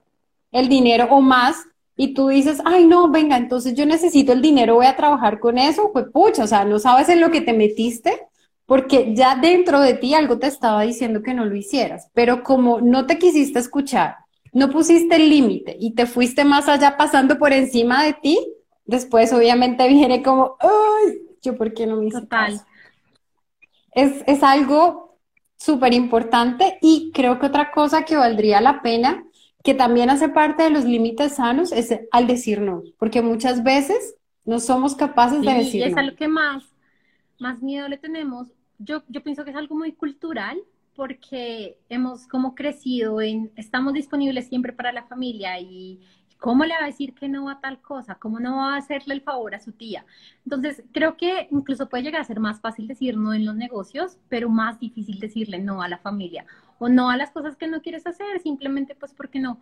[0.52, 1.56] el dinero o más,
[1.96, 5.58] y tú dices, ay, no, venga, entonces yo necesito el dinero, voy a trabajar con
[5.58, 8.29] eso, pues pucha, o sea, no sabes en lo que te metiste
[8.70, 12.80] porque ya dentro de ti algo te estaba diciendo que no lo hicieras, pero como
[12.80, 14.18] no te quisiste escuchar,
[14.54, 18.38] no pusiste el límite y te fuiste más allá pasando por encima de ti,
[18.86, 22.62] después obviamente viene como, ay, yo por qué no me hice Total.
[23.96, 25.18] Es, es algo
[25.58, 29.26] súper importante y creo que otra cosa que valdría la pena,
[29.64, 34.14] que también hace parte de los límites sanos, es al decir no, porque muchas veces
[34.46, 36.64] no somos capaces de decir es algo que más,
[37.40, 38.48] más miedo le tenemos
[38.80, 40.60] yo, yo pienso que es algo muy cultural
[40.96, 46.02] porque hemos como crecido en, estamos disponibles siempre para la familia y
[46.40, 48.16] ¿cómo le va a decir que no a tal cosa?
[48.16, 50.06] ¿Cómo no va a hacerle el favor a su tía?
[50.46, 54.18] Entonces, creo que incluso puede llegar a ser más fácil decir no en los negocios,
[54.30, 56.46] pero más difícil decirle no a la familia
[56.80, 59.60] o no a las cosas que no quieres hacer, simplemente pues porque no.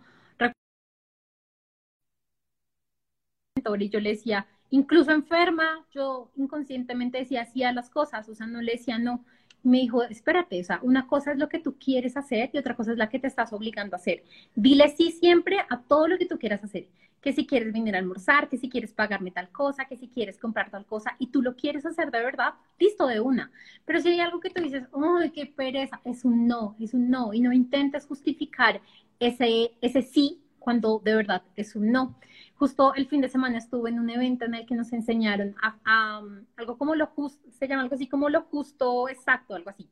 [3.78, 8.46] Y yo le decía, incluso enferma, yo inconscientemente decía sí a las cosas, o sea,
[8.46, 9.24] no le decía no.
[9.62, 12.76] me dijo, espérate, o sea, una cosa es lo que tú quieres hacer y otra
[12.76, 14.24] cosa es la que te estás obligando a hacer.
[14.54, 16.88] Dile sí siempre a todo lo que tú quieras hacer.
[17.20, 20.38] Que si quieres venir a almorzar, que si quieres pagarme tal cosa, que si quieres
[20.38, 23.50] comprar tal cosa y tú lo quieres hacer de verdad, listo de una.
[23.84, 26.00] Pero si hay algo que tú dices, ¡ay, qué pereza!
[26.04, 27.34] Es un no, es un no.
[27.34, 28.80] Y no intentes justificar
[29.18, 32.14] ese, ese sí cuando de verdad es un no.
[32.58, 36.18] Justo el fin de semana estuve en un evento en el que nos enseñaron a,
[36.18, 39.88] um, algo como lo justo, se llama algo así como lo justo exacto, algo así.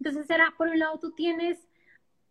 [0.00, 1.68] Entonces era, por un lado, tú tienes,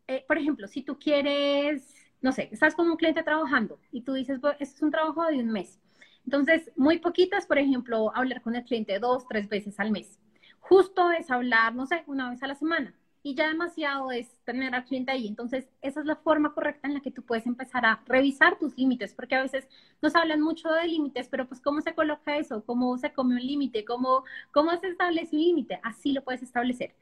[0.08, 4.13] eh, por ejemplo, si tú quieres, no sé, estás con un cliente trabajando y tú
[4.13, 5.80] dices, pues, este es un trabajo de un mes.
[6.26, 10.19] Entonces, muy poquitas, por ejemplo, hablar con el cliente dos, tres veces al mes.
[10.60, 12.93] Justo es hablar, no sé, una vez a la semana
[13.27, 15.27] y ya demasiado es tener al cliente ahí.
[15.27, 18.77] Entonces, esa es la forma correcta en la que tú puedes empezar a revisar tus
[18.77, 19.67] límites, porque a veces
[20.01, 23.45] nos hablan mucho de límites, pero pues cómo se coloca eso, cómo se come un
[23.45, 26.95] límite, cómo, cómo se establece un límite, así lo puedes establecer.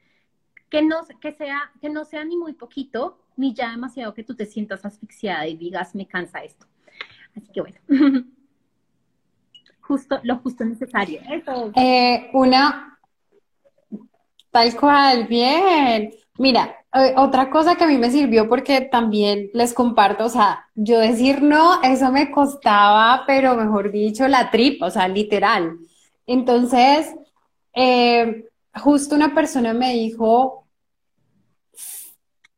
[0.68, 4.34] Que no, que, sea, que no sea ni muy poquito, ni ya demasiado que tú
[4.34, 6.66] te sientas asfixiada y digas, me cansa esto.
[7.36, 7.78] Así que bueno.
[9.80, 11.20] justo, lo justo necesario.
[11.30, 11.70] Eso.
[11.76, 12.95] Eh, una,
[14.56, 16.14] Tal cual, bien.
[16.38, 16.74] Mira,
[17.16, 21.42] otra cosa que a mí me sirvió porque también les comparto, o sea, yo decir
[21.42, 25.76] no, eso me costaba, pero mejor dicho, la tripa, o sea, literal.
[26.26, 27.14] Entonces,
[27.74, 30.66] eh, justo una persona me dijo,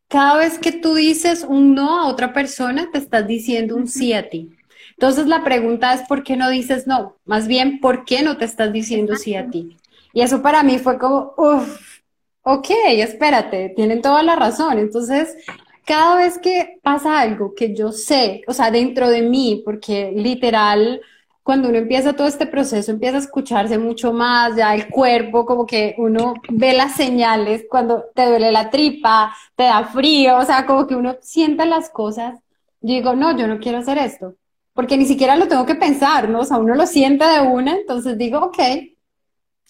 [0.07, 4.13] cada vez que tú dices un no a otra persona, te estás diciendo un sí
[4.13, 4.51] a ti.
[4.91, 7.17] Entonces la pregunta es, ¿por qué no dices no?
[7.25, 9.77] Más bien, ¿por qué no te estás diciendo sí a ti?
[10.13, 12.01] Y eso para mí fue como, uff,
[12.43, 14.79] ok, espérate, tienen toda la razón.
[14.79, 15.37] Entonces,
[15.85, 21.01] cada vez que pasa algo que yo sé, o sea, dentro de mí, porque literal,
[21.43, 25.67] cuando uno empieza todo este proceso, empieza a escucharse mucho más, ya el cuerpo, como
[25.67, 30.67] que uno ve las señales, cuando te duele la tripa, te da frío, o sea,
[30.67, 32.39] como que uno siente las cosas.
[32.81, 34.35] Digo, no, yo no quiero hacer esto,
[34.75, 36.41] porque ni siquiera lo tengo que pensar, ¿no?
[36.41, 38.59] O sea, uno lo siente de una, entonces digo, ok,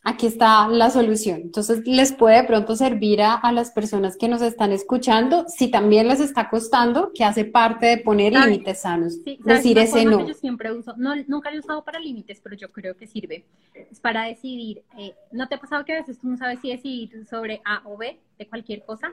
[0.08, 1.40] aquí está la solución.
[1.42, 6.08] Entonces, les puede de pronto servir a, las personas que nos están escuchando, si también
[6.08, 9.22] les está costando, que hace parte de poner límites sanos.
[9.24, 10.26] decir ese no.
[10.26, 13.44] yo siempre uso, no, nunca lo he usado para límites, pero yo creo que sirve.
[13.74, 16.70] Es para decidir, eh, ¿no te ha pasado que a veces tú no sabes si
[16.70, 19.12] decidir sobre A o B de cualquier cosa?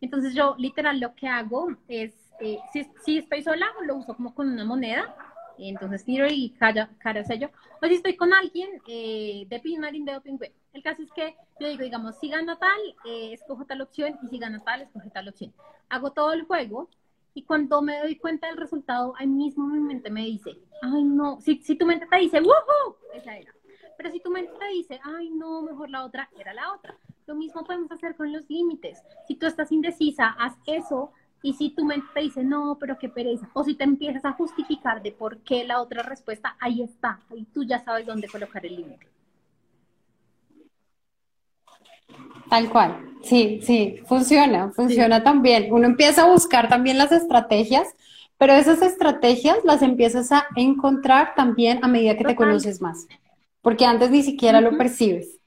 [0.00, 4.34] Entonces, yo literal lo que hago es, eh, si, si estoy sola, lo uso como
[4.34, 5.14] con una moneda
[5.58, 7.50] entonces tiro y cara, cara sello.
[7.82, 10.52] O si estoy con alguien eh, de pin marín de pingüe.
[10.72, 14.28] El caso es que yo digo, digamos, si gana tal, eh, escojo tal opción, y
[14.28, 15.52] si gana tal, escojo tal opción.
[15.88, 16.88] Hago todo el juego,
[17.34, 21.40] y cuando me doy cuenta del resultado, ahí mismo mi mente me dice, ay no,
[21.40, 22.96] si, si tu mente te dice, ¡woohoo!
[23.14, 23.54] Esa era.
[23.96, 26.96] Pero si tu mente te dice, ay no, mejor la otra, era la otra.
[27.26, 29.02] Lo mismo podemos hacer con los límites.
[29.26, 31.12] Si tú estás indecisa, haz eso
[31.42, 34.32] y si tu mente te dice, no, pero qué pereza, o si te empiezas a
[34.32, 38.64] justificar de por qué la otra respuesta, ahí está, y tú ya sabes dónde colocar
[38.66, 39.06] el límite.
[42.48, 45.72] Tal cual, sí, sí, funciona, funciona también.
[45.72, 47.94] Uno empieza a buscar también las estrategias,
[48.38, 53.06] pero esas estrategias las empiezas a encontrar también a medida que te conoces más,
[53.60, 55.37] porque antes ni siquiera lo percibes.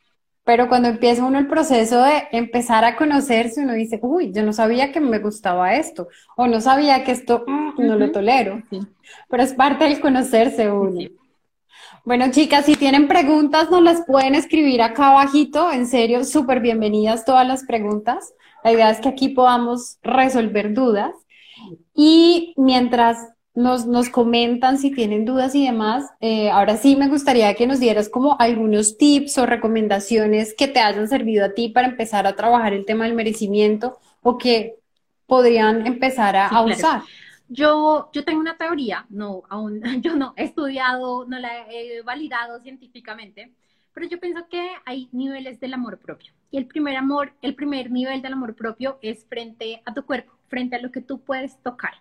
[0.51, 4.51] Pero cuando empieza uno el proceso de empezar a conocerse, uno dice, uy, yo no
[4.51, 8.61] sabía que me gustaba esto, o no sabía que esto mm, no lo tolero.
[9.29, 11.07] Pero es parte del conocerse uno.
[12.03, 15.71] Bueno, chicas, si tienen preguntas, nos las pueden escribir acá abajito.
[15.71, 18.33] En serio, súper bienvenidas todas las preguntas.
[18.61, 21.15] La idea es que aquí podamos resolver dudas.
[21.95, 26.09] Y mientras nos, nos comentan si tienen dudas y demás.
[26.19, 30.79] Eh, ahora sí me gustaría que nos dieras como algunos tips o recomendaciones que te
[30.79, 34.75] hayan servido a ti para empezar a trabajar el tema del merecimiento o que
[35.25, 37.03] podrían empezar a, usar.
[37.47, 42.59] Yo, yo tengo una teoría, no, aún, yo no he estudiado, no la he validado
[42.61, 43.53] científicamente,
[43.93, 46.33] pero yo pienso que hay niveles del amor propio.
[46.49, 50.33] Y el primer amor, el primer nivel del amor propio es frente a tu cuerpo,
[50.47, 51.93] frente a lo que tú puedes tocar.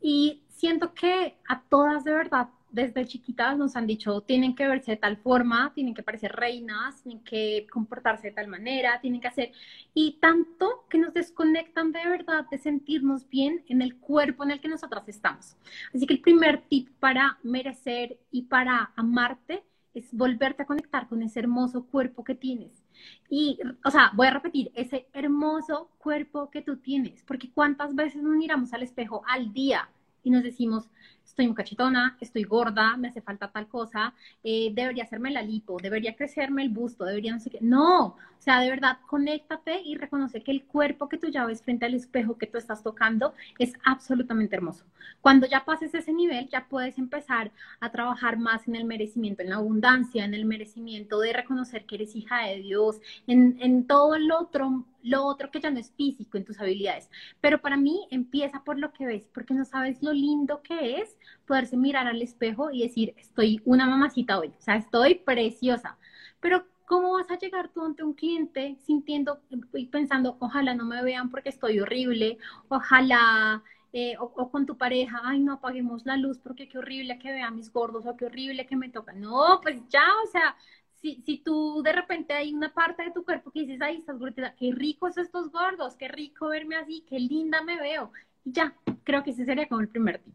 [0.00, 4.92] Y siento que a todas de verdad, desde chiquitas nos han dicho, tienen que verse
[4.92, 9.28] de tal forma, tienen que parecer reinas, tienen que comportarse de tal manera, tienen que
[9.28, 9.52] hacer,
[9.94, 14.60] y tanto que nos desconectan de verdad de sentirnos bien en el cuerpo en el
[14.60, 15.56] que nosotras estamos.
[15.94, 19.62] Así que el primer tip para merecer y para amarte
[19.94, 22.84] es volverte a conectar con ese hermoso cuerpo que tienes.
[23.30, 28.22] Y, o sea, voy a repetir, ese hermoso cuerpo que tú tienes, porque cuántas veces
[28.22, 29.88] nos miramos al espejo al día
[30.26, 30.88] y nos decimos,
[31.36, 36.16] estoy cachetona, estoy gorda, me hace falta tal cosa, eh, debería hacerme la lipo, debería
[36.16, 37.58] crecerme el busto, debería no sé qué.
[37.60, 41.62] No, o sea, de verdad, conéctate y reconoce que el cuerpo que tú ya ves
[41.62, 44.84] frente al espejo que tú estás tocando es absolutamente hermoso.
[45.20, 49.50] Cuando ya pases ese nivel, ya puedes empezar a trabajar más en el merecimiento, en
[49.50, 54.14] la abundancia, en el merecimiento de reconocer que eres hija de Dios, en, en todo
[54.14, 57.08] el otro lo otro que ya no es físico en tus habilidades.
[57.40, 61.16] Pero para mí empieza por lo que ves, porque no sabes lo lindo que es
[61.46, 65.98] poderse mirar al espejo y decir, estoy una mamacita hoy, o sea, estoy preciosa.
[66.40, 69.40] Pero ¿cómo vas a llegar tú ante un cliente sintiendo
[69.74, 73.62] y pensando, ojalá no me vean porque estoy horrible, ojalá...
[73.92, 77.56] Eh, o, con tu pareja, ay, no apaguemos la luz porque qué horrible que vean
[77.56, 79.22] mis gordos o qué horrible que me tocan.
[79.22, 80.54] No, pues ya, o sea,
[81.00, 84.18] si, si tú de repente hay una parte de tu cuerpo que dices, ay, estás
[84.18, 88.12] gordita, qué ricos estos gordos, qué rico verme así, qué linda me veo.
[88.44, 90.34] Y ya, creo que ese sería como el primer tip.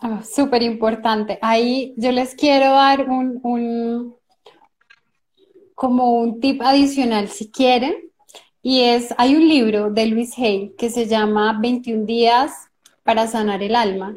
[0.00, 1.38] Oh, Súper importante.
[1.42, 4.16] Ahí yo les quiero dar un, un,
[5.74, 7.94] como un tip adicional si quieren.
[8.62, 12.68] Y es, hay un libro de Luis Hay que se llama 21 días
[13.02, 14.14] para sanar el alma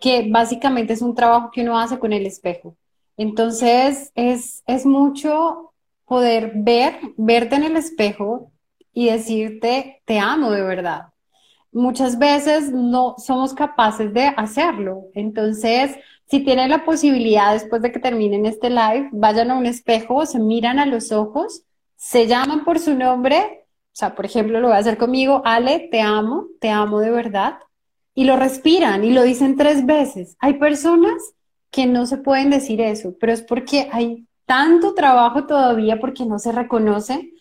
[0.00, 2.76] que básicamente es un trabajo que uno hace con el espejo.
[3.16, 5.72] Entonces, es, es mucho
[6.04, 8.52] poder ver, verte en el espejo
[8.92, 11.08] y decirte, te amo de verdad.
[11.72, 15.06] Muchas veces no somos capaces de hacerlo.
[15.14, 20.26] Entonces, si tienen la posibilidad después de que terminen este live, vayan a un espejo,
[20.26, 21.62] se miran a los ojos,
[21.96, 23.66] se llaman por su nombre.
[23.92, 27.10] O sea, por ejemplo, lo voy a hacer conmigo, Ale, te amo, te amo de
[27.10, 27.58] verdad
[28.18, 30.36] y lo respiran y lo dicen tres veces.
[30.40, 31.34] Hay personas
[31.70, 36.40] que no se pueden decir eso, pero es porque hay tanto trabajo todavía porque no
[36.40, 37.32] se reconoce,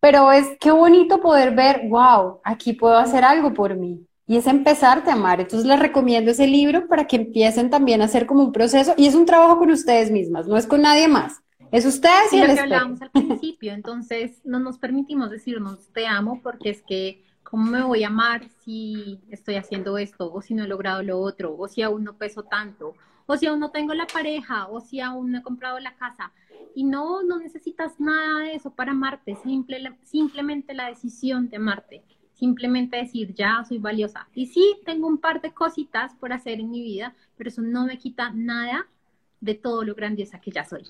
[0.00, 4.06] pero es qué bonito poder ver, wow, aquí puedo hacer algo por mí.
[4.26, 5.40] Y es empezarte a amar.
[5.40, 8.94] Entonces les recomiendo ese libro para que empiecen también a hacer como un proceso.
[8.96, 11.42] Y es un trabajo con ustedes mismas, no es con nadie más.
[11.72, 13.72] Es ustedes y lo el que hablábamos al principio.
[13.72, 18.48] Entonces no nos permitimos decirnos te amo porque es que ¿Cómo me voy a amar
[18.64, 20.32] si estoy haciendo esto?
[20.32, 22.94] O si no he logrado lo otro, o si aún no peso tanto,
[23.30, 26.32] o si aún no tengo la pareja, o si aún no he comprado la casa.
[26.74, 32.02] Y no, no necesitas nada de eso para amarte, Simple, simplemente la decisión de amarte,
[32.34, 34.26] simplemente decir, ya soy valiosa.
[34.34, 37.86] Y sí, tengo un par de cositas por hacer en mi vida, pero eso no
[37.86, 38.88] me quita nada
[39.40, 40.82] de todo lo grandiosa que ya soy.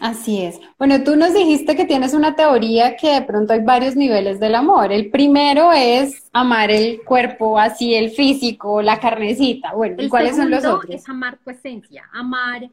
[0.00, 0.60] Así es.
[0.78, 4.54] Bueno, tú nos dijiste que tienes una teoría que de pronto hay varios niveles del
[4.54, 4.92] amor.
[4.92, 9.72] El primero es amar el cuerpo, así el físico, la carnecita.
[9.72, 10.94] Bueno, ¿y cuáles son los otros?
[10.94, 12.70] Es amar tu esencia, amar,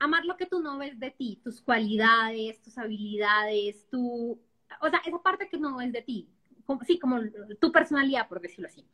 [0.00, 4.40] amar lo que tú no ves de ti, tus cualidades, tus habilidades, tu,
[4.80, 6.28] o sea, esa parte que no ves de ti,
[6.86, 7.20] sí, como
[7.60, 8.84] tu personalidad, por decirlo así.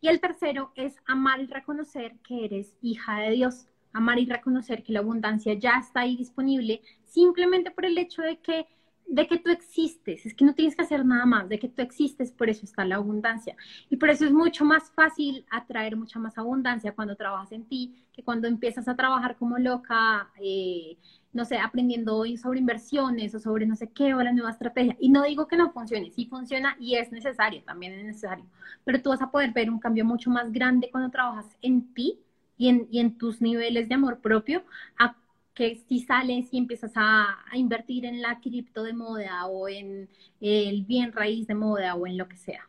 [0.00, 4.82] Y el tercero es amar y reconocer que eres hija de Dios amar y reconocer
[4.82, 8.66] que la abundancia ya está ahí disponible simplemente por el hecho de que
[9.08, 11.80] de que tú existes, es que no tienes que hacer nada más, de que tú
[11.80, 13.56] existes, por eso está la abundancia.
[13.88, 18.06] Y por eso es mucho más fácil atraer mucha más abundancia cuando trabajas en ti,
[18.12, 20.98] que cuando empiezas a trabajar como loca, eh,
[21.32, 24.94] no sé, aprendiendo sobre inversiones o sobre no sé qué o la nueva estrategia.
[25.00, 28.44] Y no digo que no funcione, sí funciona y es necesario, también es necesario,
[28.84, 32.18] pero tú vas a poder ver un cambio mucho más grande cuando trabajas en ti
[32.58, 34.64] y en, y en tus niveles de amor propio
[34.98, 35.16] a
[35.54, 40.08] que si sales y empiezas a, a, invertir en la cripto de moda o en
[40.40, 42.68] el bien raíz de moda o en lo que sea.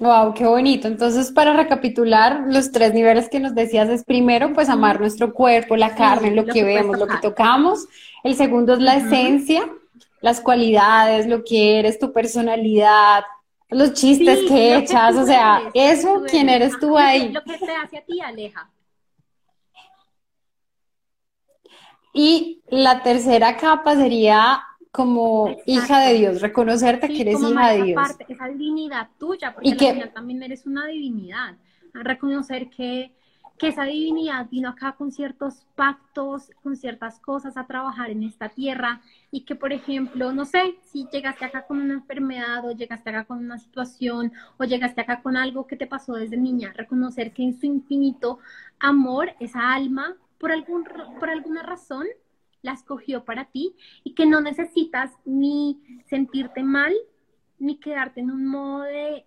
[0.00, 0.86] Wow, qué bonito.
[0.86, 5.76] Entonces, para recapitular, los tres niveles que nos decías es primero, pues amar nuestro cuerpo,
[5.76, 7.88] la carne, lo, lo, que, que vemos, lo que tocamos.
[8.22, 9.06] El segundo es la uh -huh.
[9.06, 9.68] esencia,
[10.20, 13.24] las cualidades, lo que eres, tu personalidad,
[13.70, 17.32] los chistes sí, que echas, que o sea, eres, eso, ¿quién eres tú ahí?
[17.32, 18.70] Lo que te hace a ti, Aleja.
[22.14, 25.70] Y la tercera capa sería como Exacto.
[25.70, 28.08] hija de Dios, reconocerte sí, que eres hija de Dios.
[28.08, 31.56] Parte, esa divinidad tuya, porque y que, también eres una divinidad.
[31.92, 33.12] reconocer que
[33.58, 38.48] que esa divinidad vino acá con ciertos pactos, con ciertas cosas a trabajar en esta
[38.48, 43.10] tierra y que, por ejemplo, no sé, si llegaste acá con una enfermedad o llegaste
[43.10, 47.32] acá con una situación o llegaste acá con algo que te pasó desde niña, reconocer
[47.32, 48.38] que en su infinito
[48.78, 50.84] amor, esa alma, por, algún,
[51.18, 52.06] por alguna razón,
[52.62, 56.94] la escogió para ti y que no necesitas ni sentirte mal
[57.58, 59.26] ni quedarte en un modo de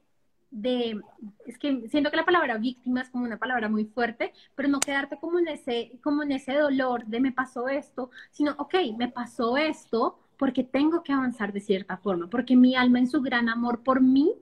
[0.51, 0.99] de,
[1.47, 4.79] es que siento que la palabra víctima es como una palabra muy fuerte, pero no
[4.79, 9.07] quedarte como en ese, como en ese dolor de me pasó esto, sino, ok, me
[9.07, 13.47] pasó esto, porque tengo que avanzar de cierta forma, porque mi alma en su gran
[13.47, 14.33] amor por mí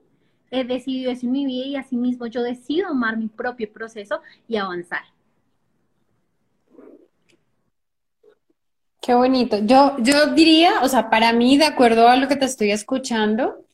[0.50, 4.56] he decidido eso en mi vida y asimismo yo decido amar mi propio proceso y
[4.56, 5.02] avanzar.
[9.00, 9.58] Qué bonito.
[9.64, 13.64] Yo, yo diría, o sea, para mí, de acuerdo a lo que te estoy escuchando,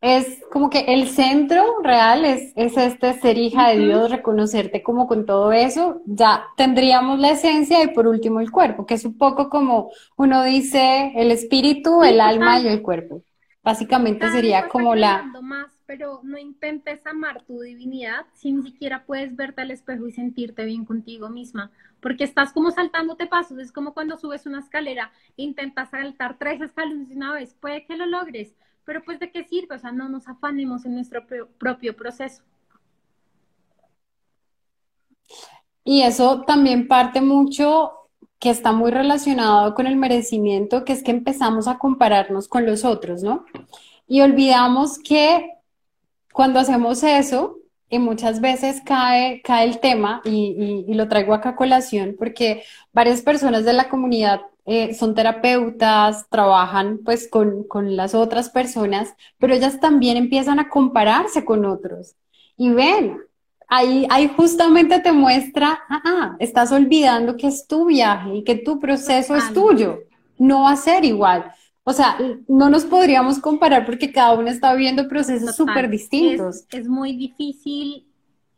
[0.00, 5.06] es como que el centro real es, es este ser hija de Dios, reconocerte como
[5.06, 9.16] con todo eso, ya tendríamos la esencia y por último el cuerpo, que es un
[9.16, 13.22] poco como uno dice el espíritu, el alma y el cuerpo.
[13.62, 15.24] Básicamente sería como la...
[15.42, 20.12] Más, pero no intentes amar tu divinidad si ni siquiera puedes verte al espejo y
[20.12, 25.10] sentirte bien contigo misma, porque estás como saltándote pasos, es como cuando subes una escalera,
[25.34, 28.54] intentas saltar tres escalones de una vez, puede que lo logres,
[28.86, 31.26] pero pues de qué sirve, o sea, no nos afanemos en nuestro
[31.58, 32.42] propio proceso.
[35.84, 37.92] Y eso también parte mucho
[38.38, 42.84] que está muy relacionado con el merecimiento, que es que empezamos a compararnos con los
[42.84, 43.44] otros, ¿no?
[44.06, 45.50] Y olvidamos que
[46.32, 47.58] cuando hacemos eso,
[47.88, 52.62] y muchas veces cae, cae el tema, y, y, lo traigo acá a colación, porque
[52.92, 59.14] varias personas de la comunidad eh, son terapeutas, trabajan pues con, con las otras personas,
[59.38, 62.16] pero ellas también empiezan a compararse con otros.
[62.56, 63.16] Y ven,
[63.68, 68.56] ahí, ahí justamente te muestra, ah, ah, estás olvidando que es tu viaje y que
[68.56, 70.00] tu proceso es tuyo,
[70.36, 71.52] no va a ser igual.
[71.84, 76.64] O sea, no nos podríamos comparar porque cada uno está viviendo procesos súper distintos.
[76.70, 78.04] Es, es, muy difícil,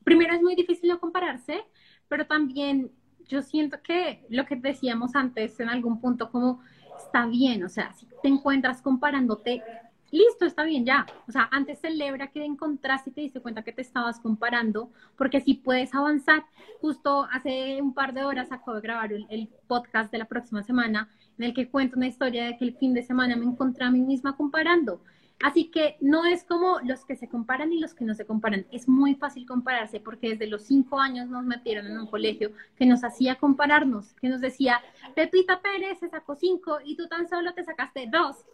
[0.04, 1.60] primero es muy difícil no compararse,
[2.08, 2.90] pero también
[3.28, 6.60] yo siento que lo que decíamos antes en algún punto, como
[6.98, 9.62] está bien, o sea, si te encuentras comparándote,
[10.10, 11.06] listo, está bien, ya.
[11.28, 15.40] O sea, antes celebra que encontraste y te diste cuenta que te estabas comparando, porque
[15.40, 16.44] si puedes avanzar.
[16.80, 20.62] Justo hace un par de horas acabo de grabar el, el podcast de la próxima
[20.62, 21.08] semana,
[21.38, 23.90] en el que cuento una historia de que el fin de semana me encontré a
[23.90, 25.00] mí misma comparando
[25.40, 28.66] Así que no es como los que se comparan y los que no se comparan.
[28.72, 32.86] Es muy fácil compararse porque desde los cinco años nos metieron en un colegio que
[32.86, 34.80] nos hacía compararnos, que nos decía,
[35.14, 38.44] Pepita Pérez se sacó cinco y tú tan solo te sacaste dos.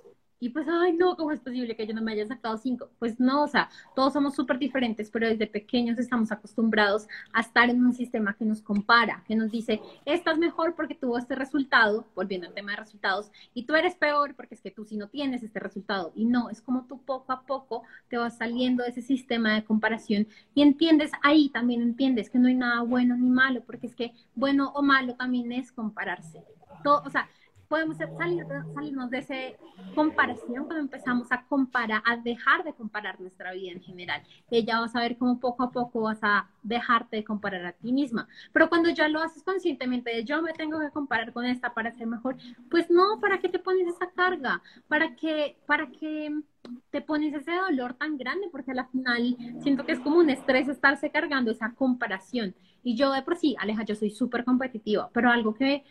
[0.40, 2.90] Y pues, ay, no, ¿cómo es posible que yo no me haya sacado cinco?
[2.98, 7.70] Pues no, o sea, todos somos súper diferentes, pero desde pequeños estamos acostumbrados a estar
[7.70, 12.06] en un sistema que nos compara, que nos dice, estás mejor porque tuvo este resultado,
[12.14, 15.08] volviendo al tema de resultados, y tú eres peor porque es que tú sí no
[15.08, 16.12] tienes este resultado.
[16.14, 19.64] Y no, es como tú poco a poco te vas saliendo de ese sistema de
[19.64, 23.94] comparación y entiendes, ahí también entiendes que no hay nada bueno ni malo, porque es
[23.94, 26.42] que bueno o malo también es compararse.
[26.82, 27.28] Todo, o sea,
[27.68, 29.34] podemos salir, salirnos de esa
[29.92, 34.22] comparación cuando empezamos a comparar, a dejar de comparar nuestra vida en general.
[34.50, 37.92] Ya vas a ver cómo poco a poco vas a dejarte de comparar a ti
[37.92, 38.26] misma.
[38.52, 41.92] Pero cuando ya lo haces conscientemente de yo me tengo que comparar con esta para
[41.92, 42.36] ser mejor,
[42.70, 44.62] pues no, ¿para qué te pones esa carga?
[44.88, 46.32] ¿Para qué, para qué
[46.90, 48.48] te pones ese dolor tan grande?
[48.50, 52.54] Porque al final siento que es como un estrés estarse cargando esa comparación.
[52.82, 55.84] Y yo de por sí, Aleja, yo soy súper competitiva, pero algo que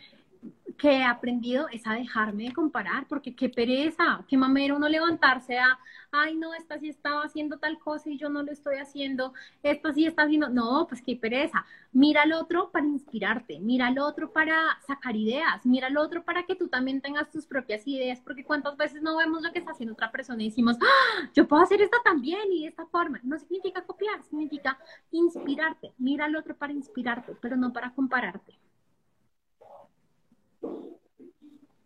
[0.76, 5.58] que he aprendido es a dejarme de comparar, porque qué pereza, qué mamero uno levantarse
[5.58, 5.78] a,
[6.10, 9.92] ay no, esta sí estaba haciendo tal cosa y yo no lo estoy haciendo, esta
[9.92, 11.64] sí está haciendo, no, pues qué pereza.
[11.92, 16.44] Mira al otro para inspirarte, mira al otro para sacar ideas, mira al otro para
[16.44, 19.72] que tú también tengas tus propias ideas, porque cuántas veces no vemos lo que está
[19.72, 23.20] haciendo otra persona y decimos, ¡Ah, yo puedo hacer esto también y de esta forma.
[23.22, 24.78] No significa copiar, significa
[25.10, 28.58] inspirarte, mira al otro para inspirarte, pero no para compararte.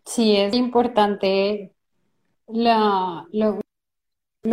[0.05, 1.73] Sí, es importante
[2.47, 3.27] lo,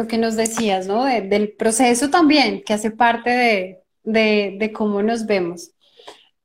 [0.10, 1.06] que nos decías, ¿no?
[1.06, 5.72] del proceso también, que hace parte de, cómo nos vemos.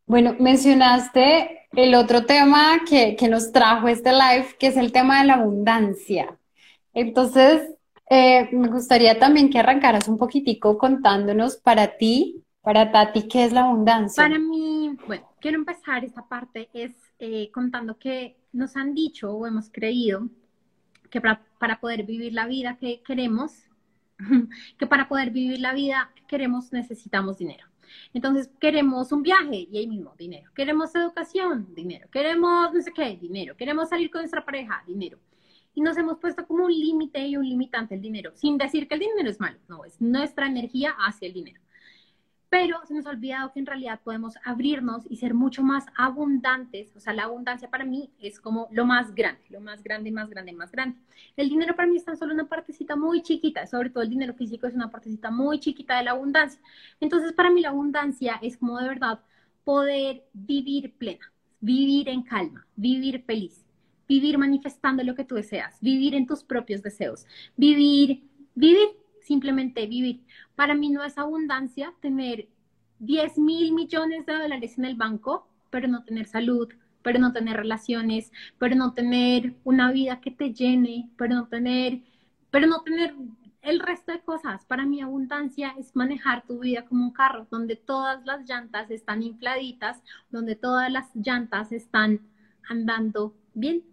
[0.07, 5.27] Bueno, mencionaste el otro tema que, nos trajo este live, que es el tema de
[5.27, 6.39] la abundancia.
[6.95, 7.63] Entonces,
[8.09, 13.53] eh, me gustaría también que arrancaras un poquitico contándonos para ti, para Tati, ¿qué es
[13.53, 14.23] la abundancia?
[14.23, 19.47] Para mí, bueno, quiero empezar esta parte, es eh, contando que nos han dicho o
[19.47, 20.29] hemos creído
[21.11, 23.53] que para, poder vivir la vida que queremos,
[24.79, 27.67] que para poder vivir la vida que queremos necesitamos dinero.
[28.15, 30.51] Entonces, queremos un viaje y ahí mismo, dinero.
[30.55, 32.09] Queremos educación, dinero.
[32.11, 33.55] Queremos no sé qué, dinero.
[33.55, 35.19] Queremos salir con nuestra pareja, dinero.
[35.75, 38.95] Y nos hemos puesto como un límite y un limitante el dinero, sin decir que
[38.95, 41.61] el dinero es malo, no, es nuestra energía hacia el dinero
[42.51, 46.95] pero se nos ha olvidado que en realidad podemos abrirnos y ser mucho más abundantes.
[46.97, 50.29] O sea, la abundancia para mí es como lo más grande, lo más grande, más
[50.29, 50.99] grande, más grande.
[51.37, 54.35] El dinero para mí es tan solo una partecita muy chiquita, sobre todo el dinero
[54.35, 56.61] físico es una partecita muy chiquita de la abundancia.
[56.99, 59.21] Entonces, para mí la abundancia es como de verdad
[59.63, 63.65] poder vivir plena, vivir en calma, vivir feliz
[64.09, 67.27] vivir manifestando lo que tú deseas, vivir en tus propios deseos,
[67.57, 68.25] vivir,
[68.57, 68.89] vivir,
[69.31, 70.25] simplemente vivir.
[70.57, 72.49] Para mí no es abundancia tener
[72.99, 76.69] 10 mil millones de dólares en el banco, pero no tener salud,
[77.05, 82.01] pero no tener relaciones, pero no tener una vida que te llene, pero no tener,
[82.51, 83.15] pero no tener
[83.63, 84.65] el resto de cosas.
[84.65, 89.23] Para mí abundancia es manejar tu vida como un carro, donde todas las llantas están
[89.23, 92.19] infladitas, donde todas las llantas están
[92.69, 93.85] andando bien.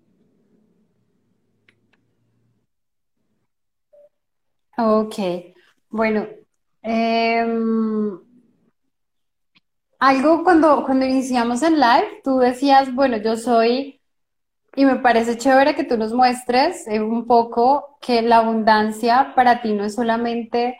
[4.77, 5.15] Ok,
[5.89, 6.27] bueno,
[6.83, 8.19] em,
[9.99, 14.01] algo cuando, cuando iniciamos el live, tú decías, bueno, yo soy,
[14.75, 19.61] y me parece chévere que tú nos muestres eh, un poco que la abundancia para
[19.61, 20.79] ti no es solamente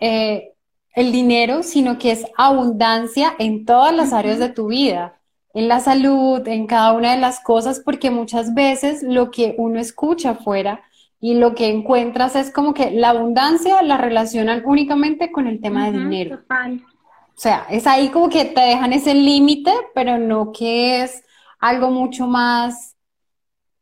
[0.00, 0.54] eh,
[0.94, 5.20] el dinero, sino que es abundancia en todas las áreas de tu vida,
[5.54, 9.80] en la salud, en cada una de las cosas, porque muchas veces lo que uno
[9.80, 10.82] escucha afuera
[11.20, 15.86] y lo que encuentras es como que la abundancia la relacionan únicamente con el tema
[15.86, 16.40] de dinero.
[16.48, 21.22] O sea, es ahí como que te dejan ese límite, pero no que es
[21.58, 22.96] algo mucho más,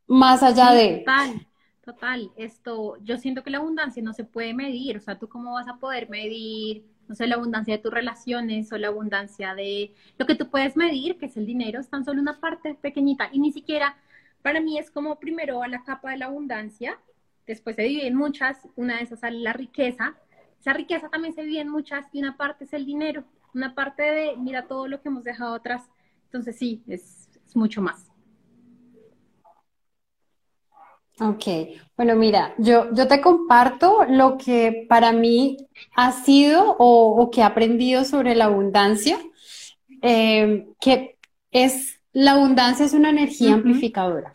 [0.07, 0.99] más allá de...
[0.99, 1.47] Total,
[1.85, 2.31] total.
[2.37, 4.97] Esto, yo siento que la abundancia no se puede medir.
[4.97, 8.73] O sea, ¿tú cómo vas a poder medir, no sé, la abundancia de tus relaciones
[8.73, 11.81] o la abundancia de lo que tú puedes medir, que es el dinero?
[11.81, 13.29] Es tan solo una parte pequeñita.
[13.33, 13.97] Y ni siquiera,
[14.43, 16.99] para mí es como primero a la capa de la abundancia,
[17.47, 20.15] después se divide en muchas, una de esas sale la riqueza.
[20.61, 23.25] Esa riqueza también se divide en muchas y una parte es el dinero
[23.55, 25.83] una parte de, mira todo lo que hemos dejado atrás.
[26.25, 28.11] Entonces sí, es, mucho más.
[31.21, 31.45] Ok,
[31.97, 35.57] bueno, mira, yo, yo te comparto lo que para mí
[35.95, 39.17] ha sido o, que he aprendido sobre la abundancia,
[40.03, 41.17] eh, que
[41.53, 44.33] es, la abundancia es una energía amplificadora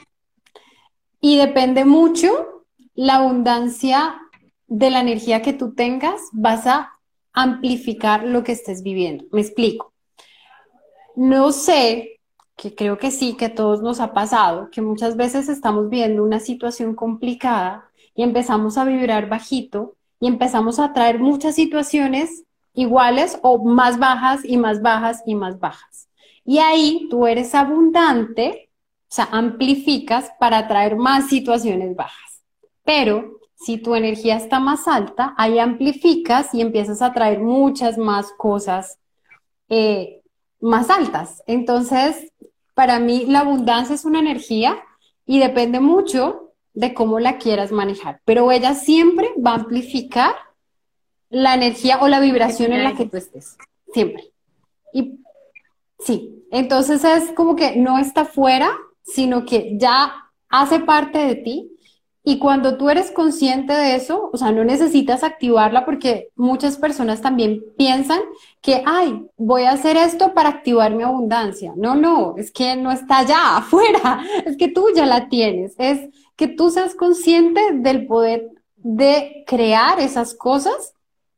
[1.19, 2.58] y depende mucho
[2.99, 4.19] la abundancia
[4.67, 6.99] de la energía que tú tengas, vas a
[7.31, 9.23] amplificar lo que estés viviendo.
[9.31, 9.93] Me explico.
[11.15, 12.19] No sé,
[12.57, 16.25] que creo que sí, que a todos nos ha pasado, que muchas veces estamos viendo
[16.25, 22.43] una situación complicada y empezamos a vibrar bajito y empezamos a traer muchas situaciones
[22.73, 26.09] iguales o más bajas y más bajas y más bajas.
[26.43, 28.71] Y ahí tú eres abundante,
[29.03, 32.28] o sea, amplificas para traer más situaciones bajas.
[32.89, 38.31] Pero si tu energía está más alta, ahí amplificas y empiezas a traer muchas más
[38.35, 38.97] cosas
[39.69, 40.23] eh,
[40.59, 41.43] más altas.
[41.45, 42.33] Entonces,
[42.73, 44.75] para mí la abundancia es una energía
[45.27, 50.33] y depende mucho de cómo la quieras manejar, pero ella siempre va a amplificar
[51.29, 53.55] la energía o la vibración en la que tú estés,
[53.93, 54.31] siempre.
[54.93, 55.19] Y
[55.99, 58.71] sí, entonces es como que no está fuera,
[59.03, 61.75] sino que ya hace parte de ti
[62.29, 67.23] y cuando tú eres consciente de eso, o sea, no necesitas activarla porque muchas personas
[67.23, 68.19] también piensan
[68.61, 71.73] que, ay, voy a hacer esto para activar mi abundancia.
[71.75, 75.73] No, no, es que no está allá afuera, es que tú ya la tienes.
[75.79, 80.93] Es que tú seas consciente del poder de crear esas cosas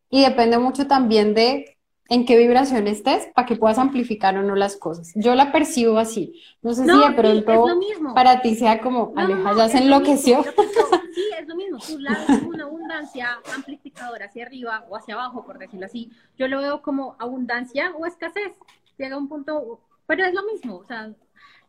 [0.09, 1.77] y depende mucho también de
[2.11, 5.13] en qué vibración estés para que puedas amplificar o no las cosas.
[5.15, 6.33] Yo la percibo así.
[6.61, 7.65] No sé si de pronto
[8.13, 10.43] para ti sea como, Aleja, ya se enloqueció.
[11.15, 11.77] sí, es lo mismo.
[11.79, 16.11] Tú la una abundancia amplificadora hacia arriba o hacia abajo, por decirlo así.
[16.37, 18.51] Yo lo veo como abundancia o escasez.
[18.97, 20.79] Llega un punto, pero es lo mismo.
[20.79, 21.13] O sea,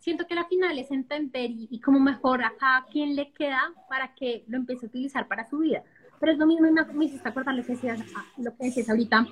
[0.00, 3.72] siento que la final es entender y, y como mejor a cada quien le queda
[3.88, 5.84] para que lo empiece a utilizar para su vida
[6.22, 9.26] pero es lo mismo me, hiciste acordar lo que, decías, ah, lo que decías ahorita.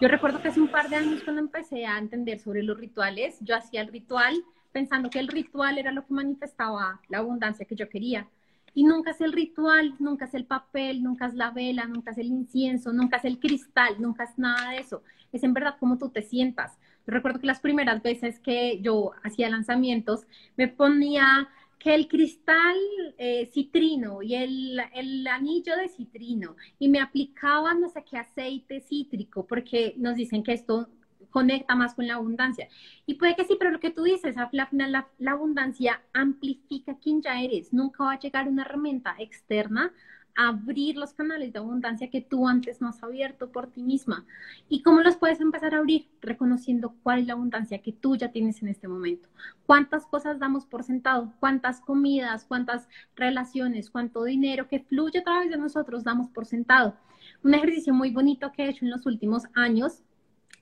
[0.00, 3.36] Yo recuerdo que hace un par de años cuando empecé a entender sobre los rituales,
[3.42, 4.34] yo hacía el ritual
[4.72, 8.26] pensando que el ritual era lo que manifestaba la abundancia que yo quería.
[8.74, 12.18] Y nunca es el ritual, nunca es el papel, nunca es la vela, nunca es
[12.18, 15.04] el incienso, nunca es el cristal, nunca es nada de eso.
[15.30, 16.76] Es en verdad como tú te sientas.
[17.06, 20.26] Yo recuerdo que las primeras veces que yo hacía lanzamientos
[20.56, 21.48] me ponía
[21.82, 22.76] que el cristal
[23.18, 28.80] eh, citrino y el, el, anillo de citrino y me aplicaban no sé qué aceite
[28.80, 30.88] cítrico porque nos dicen que esto
[31.30, 32.68] conecta más con la abundancia.
[33.04, 37.20] Y puede que sí, pero lo que tú dices, la, la, la abundancia amplifica quién
[37.20, 37.72] ya eres.
[37.72, 39.92] Nunca va a llegar una herramienta externa
[40.34, 44.24] abrir los canales de abundancia que tú antes no has abierto por ti misma.
[44.68, 46.08] ¿Y cómo los puedes empezar a abrir?
[46.20, 49.28] Reconociendo cuál es la abundancia que tú ya tienes en este momento.
[49.66, 51.32] ¿Cuántas cosas damos por sentado?
[51.40, 52.44] ¿Cuántas comidas?
[52.44, 53.90] ¿Cuántas relaciones?
[53.90, 56.96] ¿Cuánto dinero que fluye a través de nosotros damos por sentado?
[57.42, 60.02] Un ejercicio muy bonito que he hecho en los últimos años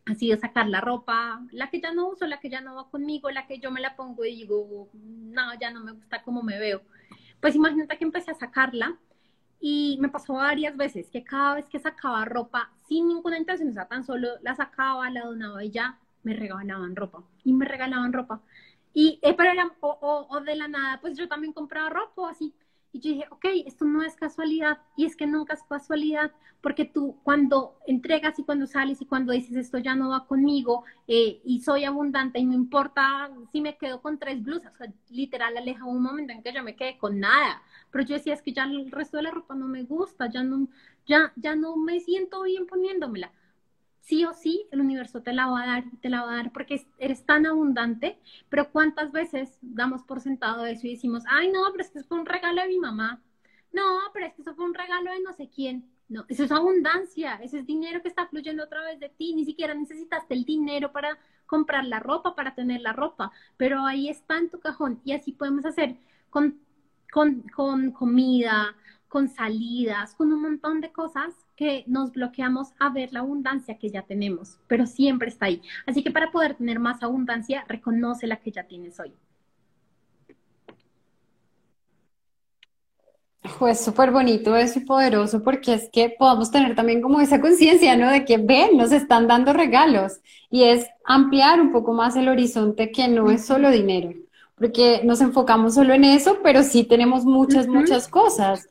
[0.07, 2.91] ha sido sacar la ropa, la que ya no uso, la que ya no va
[2.91, 6.43] conmigo, la que yo me la pongo y digo, no, ya no me gusta cómo
[6.43, 6.83] me veo.
[7.41, 8.99] Pues imagínate que empecé a sacarla
[9.61, 13.73] y me pasó varias veces que cada vez que sacaba ropa sin ninguna intención, o
[13.73, 17.23] sea, tan solo la sacaba, la donaba y ya me regalaban ropa.
[17.45, 18.41] Y me regalaban ropa.
[18.93, 22.55] Y, eh, pero era, o, o, de la nada, pues yo también compraba ropa así.
[22.93, 24.79] Y yo dije, ok, esto no es casualidad.
[24.97, 29.33] Y es que nunca es casualidad, porque tú cuando entregas y cuando sales y cuando
[29.33, 33.77] dices esto ya no va conmigo eh, y soy abundante y no importa si me
[33.79, 36.99] quedo con tres blusas, o sea, literal aleja un momento en que yo me quedé
[36.99, 37.63] con nada.
[37.91, 40.43] Pero yo decía, es que ya el resto de la ropa no me gusta, ya
[40.43, 40.69] no,
[41.07, 43.33] ya, ya no me siento bien poniéndomela.
[44.01, 46.53] Sí o sí el universo te la va a dar, te la va a dar
[46.53, 48.19] porque eres tan abundante,
[48.49, 52.19] pero ¿cuántas veces damos por sentado eso y decimos, ay no, pero es que fue
[52.19, 53.23] un regalo de mi mamá,
[53.73, 53.83] no,
[54.13, 57.37] pero es que eso fue un regalo de no sé quién, no, eso es abundancia,
[57.37, 60.91] ese es dinero que está fluyendo a través de ti, ni siquiera necesitaste el dinero
[60.91, 61.17] para
[61.47, 65.31] comprar la ropa, para tener la ropa, pero ahí está en tu cajón y así
[65.33, 65.97] podemos hacer
[66.29, 66.59] con,
[67.11, 68.75] con, con comida,
[69.09, 73.91] con salidas, con un montón de cosas que nos bloqueamos a ver la abundancia que
[73.91, 75.61] ya tenemos, pero siempre está ahí.
[75.87, 79.13] Así que para poder tener más abundancia, reconoce la que ya tienes hoy.
[83.59, 87.97] Pues súper bonito eso y poderoso porque es que podamos tener también como esa conciencia,
[87.97, 88.11] ¿no?
[88.11, 92.93] De que ven, nos están dando regalos y es ampliar un poco más el horizonte
[92.93, 94.13] que no es solo dinero,
[94.61, 98.69] porque nos enfocamos solo en eso, pero sí tenemos muchas, muchas cosas.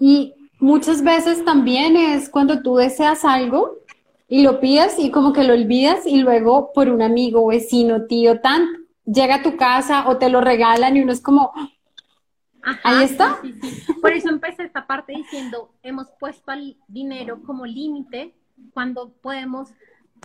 [0.00, 3.78] Y muchas veces también es cuando tú deseas algo
[4.26, 8.40] y lo pides y como que lo olvidas y luego por un amigo, vecino, tío,
[8.40, 8.66] tan,
[9.04, 11.52] llega a tu casa o te lo regalan y uno es como,
[12.82, 13.38] ahí está.
[14.02, 18.34] Por eso empecé esta parte diciendo, hemos puesto al dinero como límite
[18.74, 19.68] cuando podemos,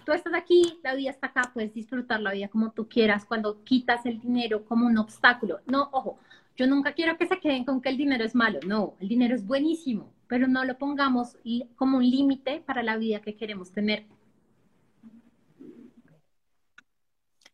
[0.06, 3.64] tú estás aquí, la vida está acá, puedes disfrutar la vida como tú quieras, cuando
[3.64, 5.60] quitas el dinero como un obstáculo.
[5.66, 6.18] No, ojo,
[6.56, 9.36] yo nunca quiero que se queden con que el dinero es malo, no, el dinero
[9.36, 11.38] es buenísimo, pero no lo pongamos
[11.76, 14.06] como un límite para la vida que queremos tener.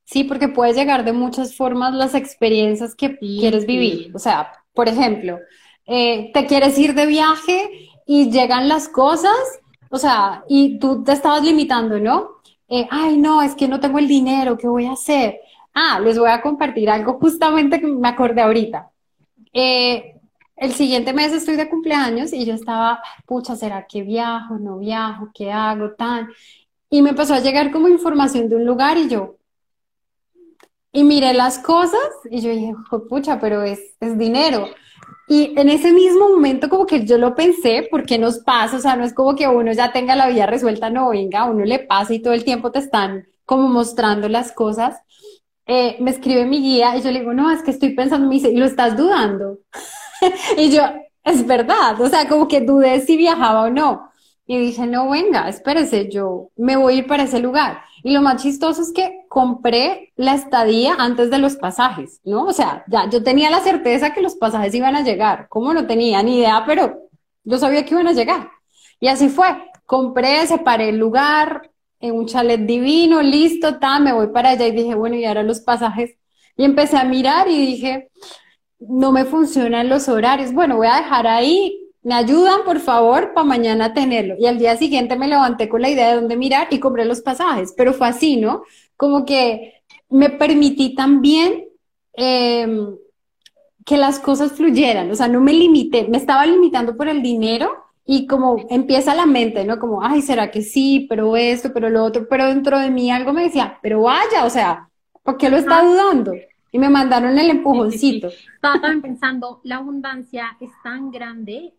[0.04, 4.12] Sí, porque puedes llegar de muchas formas las experiencias que quieres vivir.
[4.16, 5.38] O sea, por ejemplo,
[5.86, 9.36] eh, te quieres ir de viaje y llegan las cosas,
[9.90, 12.42] o sea, y tú te estabas limitando, ¿no?
[12.68, 15.40] Eh, ay, no, es que no tengo el dinero, ¿qué voy a hacer?
[15.74, 18.92] Ah, les voy a compartir algo justamente que me acordé ahorita.
[19.54, 20.16] Eh,
[20.56, 24.58] el siguiente mes estoy de cumpleaños y yo estaba, pucha, ¿será que viajo?
[24.60, 25.30] ¿No viajo?
[25.34, 25.92] ¿Qué hago?
[25.94, 26.30] Tan.
[26.90, 29.40] Y me empezó a llegar como información de un lugar y yo,
[30.92, 32.74] y miré las cosas y yo dije,
[33.08, 34.68] pucha, pero es, es dinero.
[35.30, 38.96] Y en ese mismo momento como que yo lo pensé, porque nos pasa, o sea,
[38.96, 41.78] no es como que uno ya tenga la vida resuelta, no, venga, a uno le
[41.78, 44.98] pasa y todo el tiempo te están como mostrando las cosas.
[45.68, 48.36] Eh, me escribe mi guía y yo le digo, no, es que estoy pensando, me
[48.36, 49.60] dice, ¿y lo estás dudando?
[50.58, 50.82] y yo,
[51.24, 54.10] es verdad, o sea, como que dudé si viajaba o no.
[54.48, 57.84] Y dije, no, venga, espérese, yo me voy a ir para ese lugar.
[58.04, 62.46] Y lo más chistoso es que compré la estadía antes de los pasajes, ¿no?
[62.46, 65.48] O sea, ya yo tenía la certeza que los pasajes iban a llegar.
[65.50, 66.64] ¿Cómo no tenía ni idea?
[66.66, 67.10] Pero
[67.44, 68.50] yo sabía que iban a llegar.
[69.00, 69.48] Y así fue.
[69.86, 71.70] Compré, separé el lugar,
[72.00, 75.44] en un chalet divino, listo, ta, me voy para allá y dije, bueno, y ahora
[75.44, 76.16] los pasajes.
[76.56, 78.10] Y empecé a mirar y dije,
[78.80, 80.54] no me funcionan los horarios.
[80.54, 84.36] Bueno, voy a dejar ahí, me ayudan, por favor, para mañana tenerlo.
[84.40, 87.22] Y al día siguiente me levanté con la idea de dónde mirar y compré los
[87.22, 88.64] pasajes, pero fue así, ¿no?
[88.96, 91.66] Como que me permití también
[92.14, 92.96] em,
[93.86, 97.72] que las cosas fluyeran, o sea, no me limité, me estaba limitando por el dinero
[98.06, 99.78] y como empieza la mente, ¿no?
[99.78, 101.06] Como, ay, ¿será que sí?
[101.10, 104.50] Pero esto, pero lo otro, pero dentro de mí algo me decía, pero vaya, o
[104.50, 104.90] sea,
[105.24, 106.34] ¿por qué lo está dudando?
[106.72, 108.30] Y me mandaron el empujoncito.
[108.56, 111.74] Estaba también pensando, la abundancia es tan grande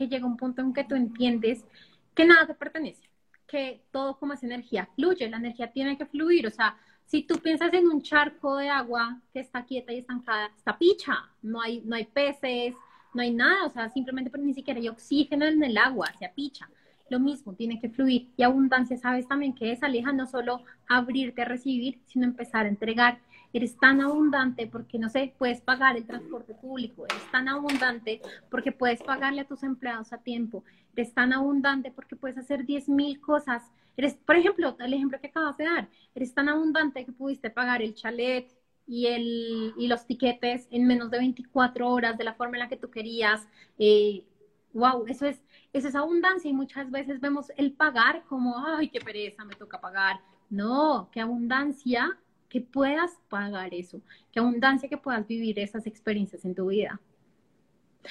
[0.00, 1.66] que llega un punto en que tú entiendes
[2.14, 3.06] que nada te pertenece,
[3.46, 6.74] que todo como es energía fluye, la energía tiene que fluir, o sea,
[7.04, 11.28] si tú piensas en un charco de agua que está quieta y estancada, está picha,
[11.42, 12.74] no hay, no hay peces,
[13.12, 16.70] no hay nada, o sea, simplemente ni siquiera hay oxígeno en el agua, se apicha.
[17.10, 18.28] Lo mismo, tiene que fluir.
[18.36, 22.68] Y abundancia, sabes también que es, Aleja, no solo abrirte a recibir, sino empezar a
[22.68, 23.18] entregar.
[23.52, 27.04] Eres tan abundante porque, no sé, puedes pagar el transporte público.
[27.04, 28.20] Eres tan abundante
[28.50, 30.64] porque puedes pagarle a tus empleados a tiempo.
[30.94, 33.62] Eres tan abundante porque puedes hacer 10 mil cosas.
[33.96, 37.82] Eres, por ejemplo, el ejemplo que acabas de dar, eres tan abundante que pudiste pagar
[37.82, 38.48] el chalet,
[38.90, 42.68] y, el, y los tiquetes en menos de 24 horas de la forma en la
[42.68, 43.46] que tú querías.
[43.78, 44.24] Eh,
[44.72, 45.40] wow, eso es,
[45.72, 49.80] eso es abundancia y muchas veces vemos el pagar como, ay, qué pereza, me toca
[49.80, 50.20] pagar.
[50.50, 52.18] No, qué abundancia
[52.50, 57.00] que puedas pagar eso, qué abundancia que puedas vivir esas experiencias en tu vida.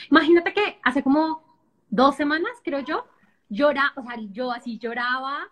[0.10, 1.44] Imagínate que hace como
[1.90, 3.06] dos semanas, creo yo,
[3.50, 5.52] llora, o sea, yo así lloraba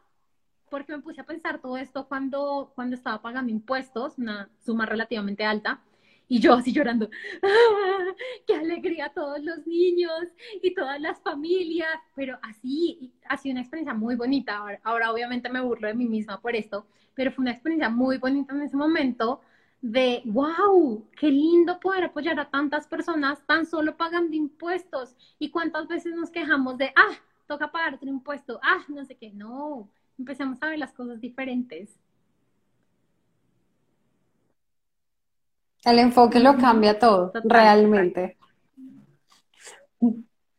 [0.69, 5.45] porque me puse a pensar todo esto cuando, cuando estaba pagando impuestos, una suma relativamente
[5.45, 5.81] alta,
[6.27, 7.09] y yo así llorando,
[7.41, 8.13] ¡Ah!
[8.45, 10.11] qué alegría todos los niños
[10.61, 14.57] y todas las familias, pero así, ha sido una experiencia muy bonita.
[14.57, 18.17] Ahora, ahora, obviamente me burlo de mí misma por esto, pero fue una experiencia muy
[18.17, 19.41] bonita en ese momento
[19.81, 25.15] de, wow, qué lindo poder apoyar a tantas personas tan solo pagando impuestos.
[25.39, 27.17] ¿Y cuántas veces nos quejamos de, ah,
[27.47, 31.99] toca pagar otro impuesto, ah, no sé qué, no, empecemos a ver las cosas diferentes.
[35.87, 38.35] El enfoque lo cambia todo, realmente.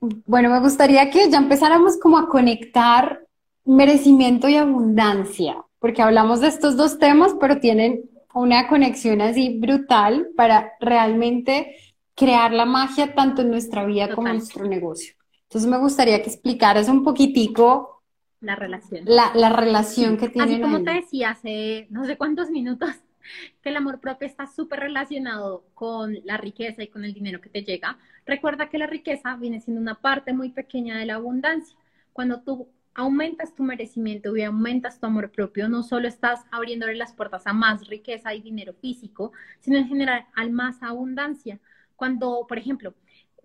[0.01, 3.27] Bueno, me gustaría que ya empezáramos como a conectar
[3.67, 10.29] merecimiento y abundancia, porque hablamos de estos dos temas, pero tienen una conexión así brutal
[10.35, 11.77] para realmente
[12.15, 15.13] crear la magia tanto en nuestra vida como en nuestro negocio.
[15.43, 18.03] Entonces me gustaría que explicaras un poquitico
[18.41, 19.05] la relación.
[19.05, 20.55] La, relación que tienen.
[20.55, 22.91] Así como te decía hace no sé cuántos minutos,
[23.63, 27.49] que el amor propio está súper relacionado con la riqueza y con el dinero que
[27.49, 27.99] te llega.
[28.27, 31.77] Recuerda que la riqueza viene siendo una parte muy pequeña de la abundancia.
[32.13, 37.13] Cuando tú aumentas tu merecimiento y aumentas tu amor propio, no solo estás abriéndole las
[37.13, 41.61] puertas a más riqueza y dinero físico, sino en general a más abundancia.
[41.95, 42.95] Cuando, por ejemplo,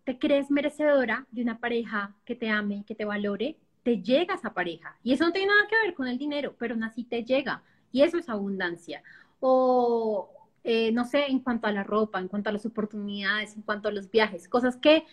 [0.04, 4.36] te crees merecedora de una pareja que te ame y que te valore, te llega
[4.36, 4.98] esa pareja.
[5.04, 7.62] Y eso no tiene nada que ver con el dinero, pero aún así te llega.
[7.92, 9.04] Y eso es abundancia.
[9.46, 10.30] O,
[10.64, 13.90] eh, no sé, en cuanto a la ropa, en cuanto a las oportunidades, en cuanto
[13.90, 15.06] a los viajes, cosas que,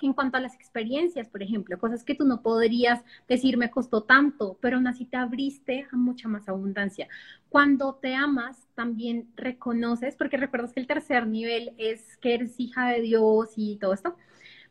[0.00, 4.04] en cuanto a las experiencias, por ejemplo, cosas que tú no podrías decir me costó
[4.04, 7.08] tanto, pero aún así te abriste a mucha más abundancia.
[7.48, 12.86] Cuando te amas, también reconoces, porque recuerdas que el tercer nivel es que eres hija
[12.90, 14.16] de Dios y todo esto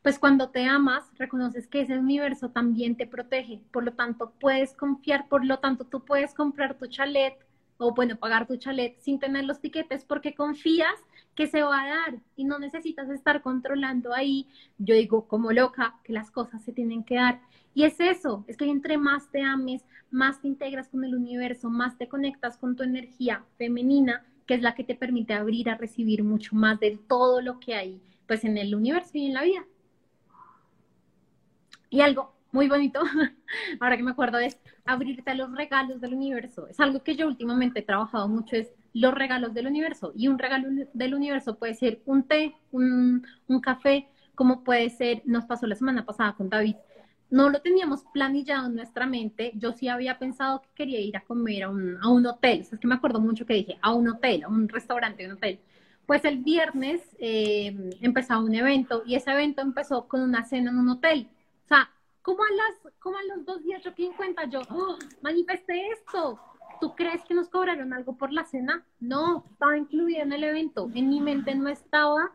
[0.01, 4.73] pues cuando te amas, reconoces que ese universo también te protege, por lo tanto puedes
[4.73, 7.33] confiar, por lo tanto tú puedes comprar tu chalet
[7.77, 10.95] o bueno, pagar tu chalet sin tener los tiquetes porque confías
[11.35, 14.47] que se va a dar y no necesitas estar controlando ahí.
[14.77, 17.41] Yo digo como loca que las cosas se tienen que dar.
[17.73, 21.69] Y es eso, es que entre más te ames, más te integras con el universo,
[21.69, 25.77] más te conectas con tu energía femenina, que es la que te permite abrir a
[25.77, 29.43] recibir mucho más de todo lo que hay pues en el universo y en la
[29.43, 29.65] vida.
[31.89, 33.01] Y algo muy bonito,
[33.79, 36.67] ahora que me acuerdo, es abrirte a los regalos del universo.
[36.67, 40.13] Es algo que yo últimamente he trabajado mucho, es los regalos del universo.
[40.15, 43.25] Y un regalo del universo puede ser un té, un,
[43.61, 46.75] café, como puede ser, nos pasó la semana pasada con David.
[47.31, 49.51] No lo teníamos planillado en nuestra mente.
[49.55, 52.59] Yo sí había pensado que quería ir a comer a un, a un hotel.
[52.59, 55.59] es que me acuerdo mucho que dije, a un hotel, a un restaurante, un hotel.
[56.05, 60.77] Pues el viernes eh, empezó un evento y ese evento empezó con una cena en
[60.77, 61.27] un hotel.
[62.23, 64.61] O sea, ¿cómo a, las, cómo a los dos días yo que en cuenta yo,
[64.69, 66.39] oh, manifesté esto?
[66.79, 68.83] ¿Tú crees que nos cobraron algo por la cena?
[68.99, 70.89] No, estaba incluida en el evento.
[70.93, 72.31] En mi mente no estaba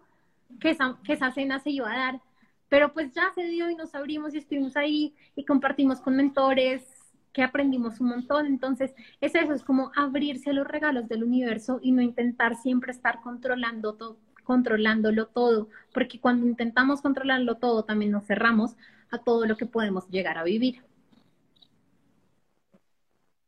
[0.61, 2.21] que esa, que esa cena se iba a dar.
[2.69, 6.85] Pero pues ya se dio y nos abrimos y estuvimos ahí y compartimos con mentores
[7.33, 8.47] que aprendimos un montón.
[8.47, 12.93] Entonces, es eso, es como abrirse a los regalos del universo y no intentar siempre
[12.93, 18.77] estar controlando todo, controlándolo todo, porque cuando intentamos controlarlo todo también nos cerramos
[19.11, 20.83] a todo lo que podemos llegar a vivir.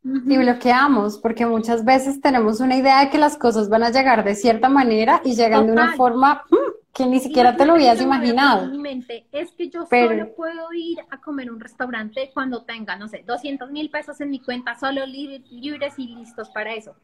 [0.02, 4.24] Y bloqueamos, porque muchas veces tenemos una idea de que las cosas van a llegar
[4.24, 8.00] de cierta manera y llegan de una forma mm, que ni siquiera te lo habías
[8.00, 8.66] imaginado.
[8.66, 13.08] Mi mente es que yo solo puedo ir a comer un restaurante cuando tenga, no
[13.08, 16.94] sé, 200 mil pesos en mi cuenta, solo libres y listos para eso.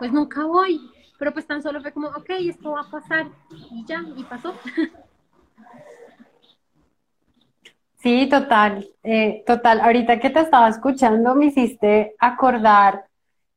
[0.00, 0.90] Pues nunca voy,
[1.20, 3.28] pero pues tan solo fue como, ok, esto va a pasar
[3.70, 4.54] y ya, y pasó.
[8.02, 9.80] Sí, total, eh, total.
[9.80, 13.04] Ahorita que te estaba escuchando me hiciste acordar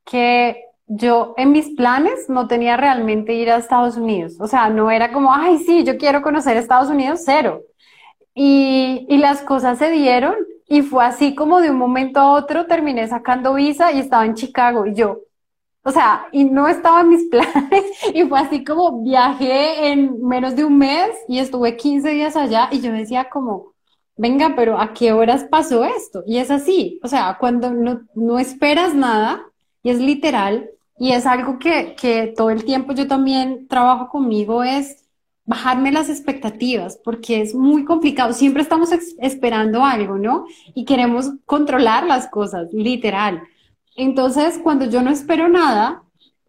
[0.04, 4.36] que yo en mis planes no tenía realmente ir a Estados Unidos.
[4.40, 7.62] O sea, no era como, ay, sí, yo quiero conocer Estados Unidos, cero.
[8.34, 10.34] Y, y las cosas se dieron
[10.68, 14.34] y fue así como de un momento a otro terminé sacando visa y estaba en
[14.34, 15.20] Chicago y yo,
[15.84, 17.84] o sea, y no estaba en mis planes
[18.14, 22.68] y fue así como viajé en menos de un mes y estuve 15 días allá
[22.72, 23.73] y yo decía como,
[24.16, 26.22] venga, pero ¿a qué horas pasó esto?
[26.26, 27.70] Y es así, o sea, cuando
[28.14, 29.42] no, esperas nada,
[29.82, 34.62] y es literal, y es algo que, que todo el tiempo yo también trabajo conmigo,
[34.62, 35.04] es
[35.46, 40.46] bajarme las expectativas, porque es muy complicado, siempre estamos esperando algo, ¿no?
[40.74, 43.42] Y queremos controlar las cosas, literal.
[43.96, 46.02] Entonces, cuando yo no espero nada,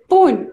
[0.08, 0.48] ¡pum!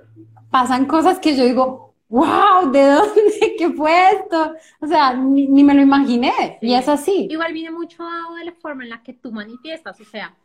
[0.50, 3.54] Pasan cosas que yo digo, wow, ¿de dónde?
[3.58, 4.54] ¿Qué fue esto?
[4.80, 6.58] O sea, ni, me lo imaginé.
[6.60, 7.26] Y es así.
[7.30, 8.04] Igual viene mucho
[8.36, 9.98] de la forma en la que tú manifiestas.
[9.98, 10.36] O sea,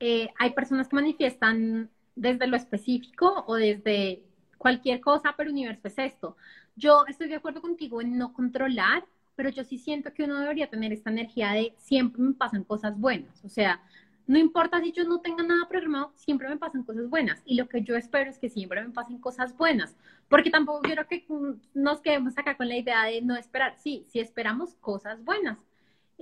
[0.00, 4.24] eh, hay personas que manifiestan desde lo específico o desde
[4.58, 6.36] cualquier cosa, pero universo es esto.
[6.74, 9.04] Yo estoy de acuerdo contigo en no controlar,
[9.36, 12.98] pero yo sí siento que uno debería tener esta energía de siempre me pasan cosas
[12.98, 13.44] buenas.
[13.44, 13.80] O sea,
[14.26, 17.42] no importa si yo no tenga nada programado, siempre me pasan cosas buenas.
[17.44, 19.96] Y lo que yo espero es que siempre me pasen cosas buenas.
[20.28, 21.26] Porque tampoco quiero que
[21.74, 23.74] nos quedemos acá con la idea de no esperar.
[23.78, 25.58] Sí, sí esperamos cosas buenas.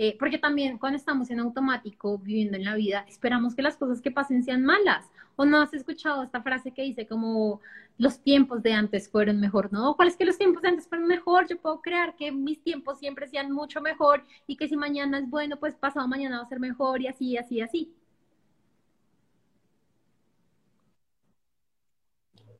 [0.03, 4.01] Eh, porque también cuando estamos en automático viviendo en la vida, esperamos que las cosas
[4.01, 5.05] que pasen sean malas.
[5.37, 7.61] ¿O no has escuchado esta frase que dice como
[7.99, 9.71] los tiempos de antes fueron mejor?
[9.71, 9.95] ¿No?
[9.97, 11.47] ¿Cuál es que los tiempos de antes fueron mejor?
[11.49, 15.29] Yo puedo crear que mis tiempos siempre sean mucho mejor y que si mañana es
[15.29, 17.93] bueno, pues pasado mañana va a ser mejor y así, así, así.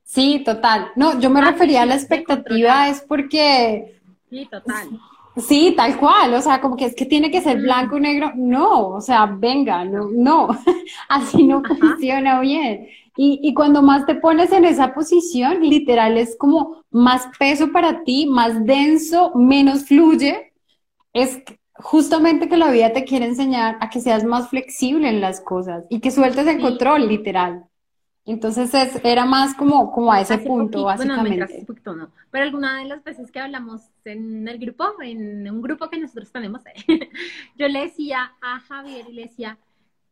[0.03, 0.93] Sí, total.
[0.95, 3.99] No, yo me ah, refería a la expectativa, es porque...
[4.29, 5.01] Sí, total
[5.37, 8.33] Sí, tal cual, o sea, como que es que tiene que ser blanco y negro.
[8.35, 10.49] No, o sea, venga, no, no,
[11.09, 12.89] así no funciona bien.
[13.17, 18.03] Y, y, cuando más te pones en esa posición, literal es como más peso para
[18.05, 20.53] ti, más denso, menos fluye.
[21.13, 21.43] Es
[21.75, 25.85] justamente que la vida te quiere enseñar a que seas más flexible en las cosas
[25.91, 27.70] y que sueltes el control, literal.
[28.27, 31.65] Entonces es, era más como, como a ese punto, básicamente.
[31.85, 35.89] Bueno, no, pero alguna de las veces que hablamos en el grupo, en un grupo
[35.89, 36.63] que nosotros tenemos,
[37.57, 39.59] yo le decía a Javier y le decía,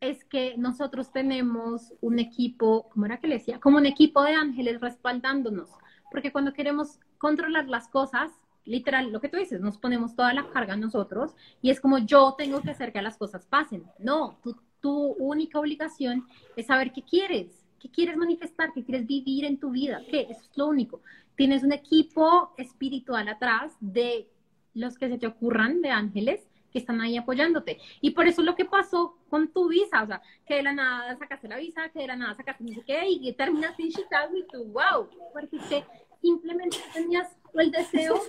[0.00, 3.61] es que nosotros tenemos un equipo, ¿cómo era que le decía?
[3.61, 5.70] Como un equipo de ángeles respaldándonos,
[6.11, 8.30] porque cuando queremos controlar las cosas,
[8.64, 12.34] literal, lo que tú dices, nos ponemos toda la carga nosotros y es como yo
[12.38, 13.84] tengo que hacer que las cosas pasen.
[13.98, 14.38] No,
[14.80, 18.72] tu única obligación es saber qué quieres ¿Qué quieres manifestar?
[18.72, 20.03] ¿Qué quieres vivir en tu vida?
[20.11, 20.22] ¿Qué?
[20.29, 21.01] Eso es lo único.
[21.37, 24.29] Tienes un equipo espiritual atrás de
[24.74, 27.79] los que se te ocurran, de ángeles, que están ahí apoyándote.
[28.01, 31.16] Y por eso lo que pasó con tu visa, o sea, que de la nada
[31.16, 33.91] sacaste la visa, que de la nada sacaste no sé qué, y que terminaste en
[33.91, 35.85] Chicago y tú, wow, porque
[36.20, 38.20] simplemente tenías el deseo.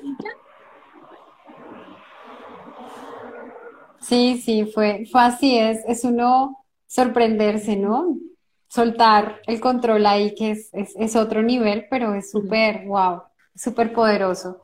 [3.99, 8.17] Sí, sí, fue, fue así, es, es uno sorprenderse, ¿no?
[8.69, 13.23] Soltar el control ahí, que es, es, otro nivel, pero es súper, wow,
[13.55, 14.61] súper poderoso.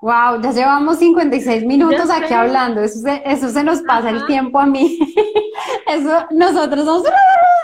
[0.00, 4.58] Wow, ya llevamos 56 minutos aquí hablando, eso se, eso se nos pasa el tiempo
[4.58, 4.98] a mí.
[5.86, 7.04] eso, nosotros somos...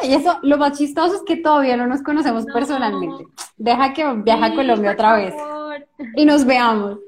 [0.03, 3.27] Y eso, lo más chistoso es que todavía no nos conocemos personalmente.
[3.57, 5.35] Deja que viaje a Colombia otra vez
[6.15, 6.99] y nos veamos.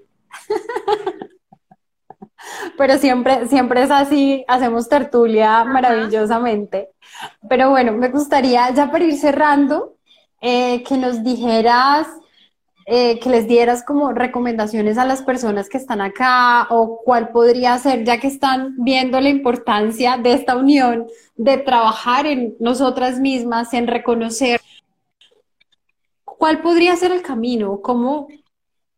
[2.76, 6.91] Pero siempre, siempre es así, hacemos tertulia maravillosamente.
[7.49, 9.97] Pero bueno, me gustaría ya para ir cerrando,
[10.41, 12.09] eh, que nos dijeras,
[12.87, 17.79] eh, que les dieras como recomendaciones a las personas que están acá o cuál podría
[17.79, 21.07] ser, ya que están viendo la importancia de esta unión,
[21.37, 24.61] de trabajar en nosotras mismas, en reconocer.
[26.25, 27.81] ¿Cuál podría ser el camino?
[27.81, 28.27] ¿Cómo,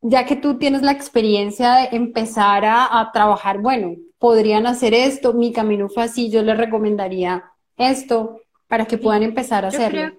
[0.00, 5.52] ya que tú tienes la experiencia de empezar a, trabajar, bueno, podrían hacer esto, mi
[5.52, 10.00] camino fue así, yo les recomendaría esto para que puedan empezar a hacerlo.
[10.00, 10.18] Yo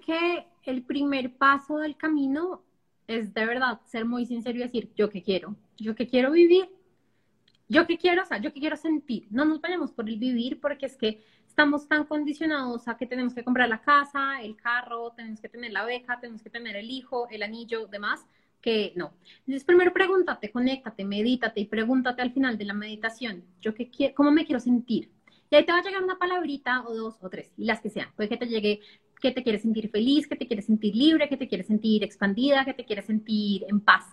[0.62, 2.62] que el primer paso del camino
[3.06, 6.68] es de verdad ser muy sincero y decir, yo qué quiero, yo qué quiero vivir,
[7.68, 9.26] yo qué quiero, o sea, yo qué quiero sentir.
[9.30, 13.34] No nos vayamos por el vivir porque es que estamos tan condicionados a que tenemos
[13.34, 16.90] que comprar la casa, el carro, tenemos que tener la beca, tenemos que tener el
[16.90, 18.26] hijo, el anillo, demás
[18.60, 19.12] que no.
[19.40, 24.14] Entonces, primero pregúntate, conéctate, medítate y pregúntate al final de la meditación, yo qué quiero,
[24.14, 25.10] cómo me quiero sentir.
[25.50, 27.90] Y ahí te va a llegar una palabrita o dos o tres, y las que
[27.90, 28.08] sean.
[28.16, 28.80] Puede que te llegue
[29.20, 32.64] que te quieres sentir feliz, que te quieres sentir libre, que te quieres sentir expandida,
[32.64, 34.04] que te quieres sentir en paz.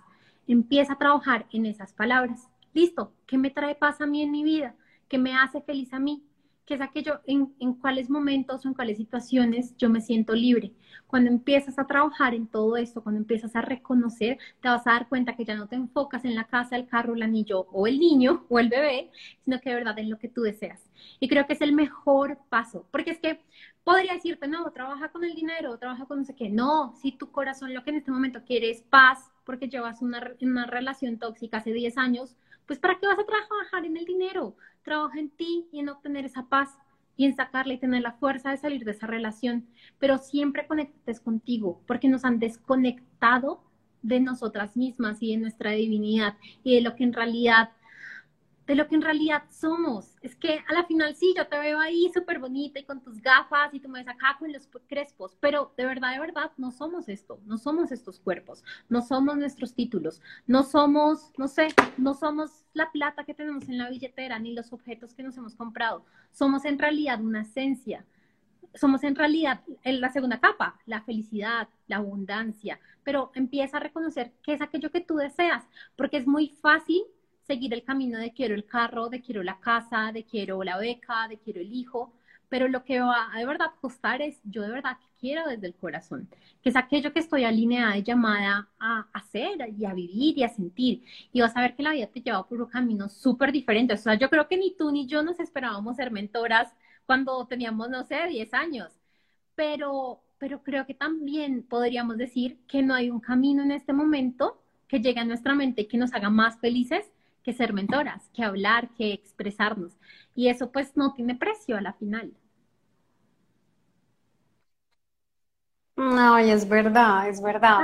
[0.48, 2.48] Empieza a trabajar en esas palabras.
[2.74, 4.76] Listo, ¿qué me trae paz a mí en mi vida?
[5.08, 6.24] ¿Qué me hace feliz a mí?
[6.66, 10.72] Que es aquello en, en cuáles momentos o en cuáles situaciones yo me siento libre.
[11.08, 15.10] Cuando empiezas a trabajar en todo esto, cuando empiezas a reconocer, te vas a dar
[15.10, 18.00] cuenta que ya no te enfocas en la casa, el carro, el anillo o el
[18.00, 19.12] niño o el bebé,
[19.44, 20.82] sino que de verdad en lo que tú deseas.
[21.20, 23.42] Y creo que es el mejor paso, porque es que
[23.84, 26.50] podría decirte, no, trabaja con el dinero, trabaja con no sé qué.
[26.50, 30.32] No, si tu corazón lo que en este momento quiere es paz, porque llevas una,
[30.42, 32.36] una relación tóxica hace 10 años,
[32.66, 34.56] pues ¿para qué vas a trabajar en el dinero?
[34.84, 36.78] Trabaja en ti y en obtener esa paz
[37.16, 39.68] y en sacarla y tener la fuerza de salir de esa relación,
[40.00, 43.64] pero siempre conectes contigo, porque nos han desconectado
[44.02, 47.70] de nosotras mismas y de nuestra divinidad y de lo que en realidad
[48.66, 50.16] de lo que en realidad somos.
[50.22, 53.22] Es que a la final sí, yo te veo ahí súper bonita y con tus
[53.22, 56.72] gafas y tú me ves acá con los crespos, pero de verdad, de verdad, no
[56.72, 62.14] somos esto, no somos estos cuerpos, no somos nuestros títulos, no somos, no sé, no
[62.14, 66.06] somos la plata que tenemos en la billetera ni los objetos que nos hemos comprado.
[66.32, 68.06] Somos en realidad una esencia.
[68.76, 74.34] Somos en realidad en la segunda capa, la felicidad, la abundancia, pero empieza a reconocer
[74.42, 75.64] qué es aquello que tú deseas,
[75.96, 77.04] porque es muy fácil
[77.46, 81.28] seguir el camino de quiero el carro, de quiero la casa, de quiero la beca,
[81.28, 82.14] de quiero el hijo,
[82.50, 85.74] pero lo que va a de verdad costar es yo de verdad quiero desde el
[85.74, 86.30] corazón,
[86.62, 90.50] que es aquello que estoy alineada y llamada a hacer y a vivir y a
[90.50, 91.04] sentir.
[91.32, 93.94] Y vas a ver que la vida te lleva por un camino súper diferente.
[93.96, 96.72] O sea, yo creo que ni tú ni yo nos esperábamos ser mentoras
[97.06, 98.92] cuando teníamos, no sé, 10 años,
[99.56, 104.62] pero, pero creo que también podríamos decir que no hay un camino en este momento
[104.88, 107.12] que llegue a nuestra mente y que nos haga más felices
[107.44, 109.94] que ser mentoras, que hablar, que expresarnos.
[110.36, 112.34] Y eso pues no tiene precio a la final.
[115.96, 117.78] No, es verdad, es verdad.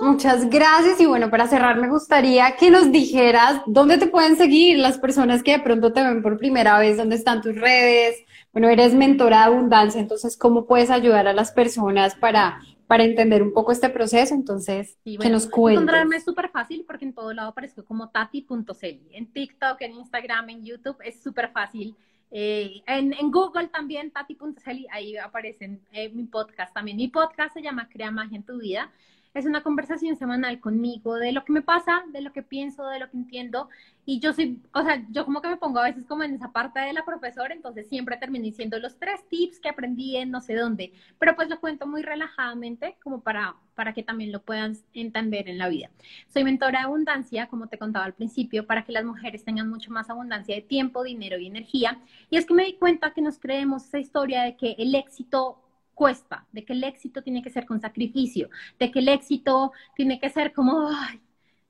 [0.00, 1.00] Muchas gracias.
[1.00, 5.42] Y bueno, para cerrar, me gustaría que nos dijeras dónde te pueden seguir las personas
[5.42, 8.16] que de pronto te ven por primera vez, dónde están tus redes.
[8.52, 13.42] Bueno, eres mentora de abundancia, entonces, ¿cómo puedes ayudar a las personas para para entender
[13.42, 15.82] un poco este proceso, entonces, que nos cuentes.
[15.82, 20.50] Encontrarme es súper fácil porque en todo lado aparezco como tati.celi, en TikTok, en Instagram,
[20.50, 21.96] en YouTube, es súper fácil.
[22.30, 26.96] Eh, en, en, Google también, tati.celi, ahí aparecen eh, mi podcast también.
[26.96, 28.90] Mi podcast se llama Crea Magia en tu Vida
[29.36, 33.00] es una conversación semanal conmigo de lo que me pasa, de lo que pienso, de
[33.00, 33.68] lo que entiendo.
[34.06, 36.52] Y yo soy, o sea, yo como que me pongo a veces como en esa
[36.52, 40.40] parte de la profesora, entonces siempre termino diciendo los tres tips que aprendí en no
[40.40, 44.74] sé dónde, pero pues lo cuento muy relajadamente como para, para que también lo puedan
[44.94, 45.90] entender en la vida.
[46.28, 49.90] Soy mentora de abundancia, como te contaba al principio, para que las mujeres tengan mucho
[49.90, 51.98] más abundancia de tiempo, dinero y energía.
[52.30, 55.58] Y es que me di cuenta que nos creemos esa historia de que el éxito
[55.96, 60.20] cuesta, de que el éxito tiene que ser con sacrificio, de que el éxito tiene
[60.20, 61.20] que ser como, ay,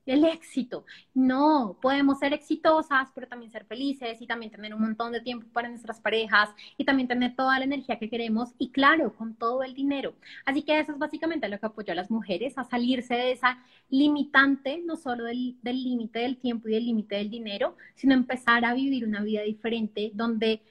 [0.07, 0.85] el éxito.
[1.13, 5.47] No, podemos ser exitosas, pero también ser felices y también tener un montón de tiempo
[5.51, 9.63] para nuestras parejas y también tener toda la energía que queremos y claro, con todo
[9.63, 10.15] el dinero.
[10.45, 13.59] Así que eso es básicamente lo que apoya a las mujeres a salirse de esa
[13.89, 18.73] limitante, no solo del límite del tiempo y del límite del dinero, sino empezar a
[18.73, 20.61] vivir una vida diferente donde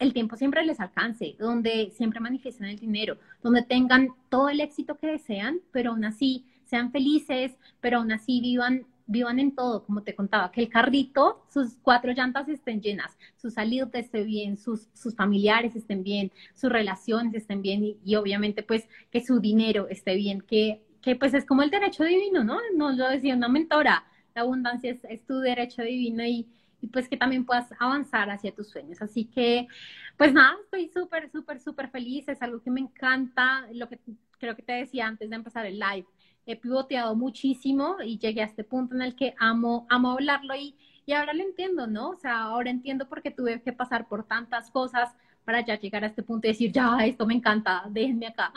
[0.00, 4.96] el tiempo siempre les alcance, donde siempre manifiesten el dinero, donde tengan todo el éxito
[4.96, 10.04] que desean, pero aún así sean felices, pero aún así vivan vivan en todo, como
[10.04, 14.88] te contaba, que el carrito, sus cuatro llantas estén llenas, su salud esté bien, sus,
[14.94, 20.14] sus familiares estén bien, sus relaciones estén bien y, obviamente pues que su dinero esté
[20.14, 22.58] bien, que, que pues es como el derecho divino, ¿no?
[22.76, 24.04] Nos lo decía una mentora,
[24.36, 26.46] la abundancia es, es tu derecho divino y,
[26.80, 29.00] y pues que también puedas avanzar hacia tus sueños.
[29.02, 29.68] Así que,
[30.16, 33.98] pues nada, estoy súper, súper, súper feliz, es algo que me encanta, lo que
[34.38, 36.06] creo que te decía antes de empezar el live,
[36.46, 40.76] he pivoteado muchísimo y llegué a este punto en el que amo, amo hablarlo y,
[41.06, 42.10] y ahora lo entiendo, ¿no?
[42.10, 45.14] O sea, ahora entiendo por qué tuve que pasar por tantas cosas
[45.44, 48.52] para ya llegar a este punto y decir, ya, esto me encanta, déjenme acá.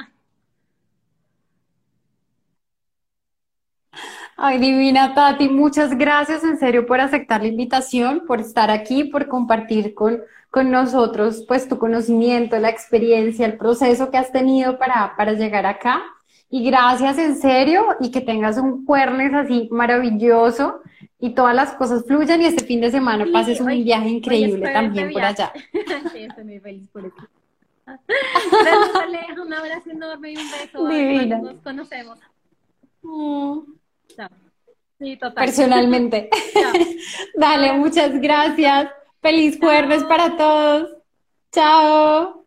[4.35, 9.27] Ay, divina Tati, muchas gracias en serio por aceptar la invitación, por estar aquí, por
[9.27, 15.15] compartir con, con nosotros pues tu conocimiento, la experiencia, el proceso que has tenido para,
[15.15, 16.01] para llegar acá.
[16.49, 20.81] Y gracias en serio y que tengas un cuernes así maravilloso
[21.19, 25.11] y todas las cosas fluyan y este fin de semana pases un viaje increíble también
[25.11, 25.51] por allá.
[26.11, 27.15] sí, estoy muy feliz por eso.
[27.85, 30.87] Gracias, un abrazo enorme y un beso.
[30.87, 31.37] Divina.
[31.39, 32.19] Nos conocemos.
[33.01, 33.59] Mm.
[34.99, 35.45] Sí, total.
[35.45, 36.29] Personalmente.
[37.35, 38.89] Dale, muchas gracias.
[39.21, 40.89] Feliz jueves para todos.
[41.51, 42.45] Chao.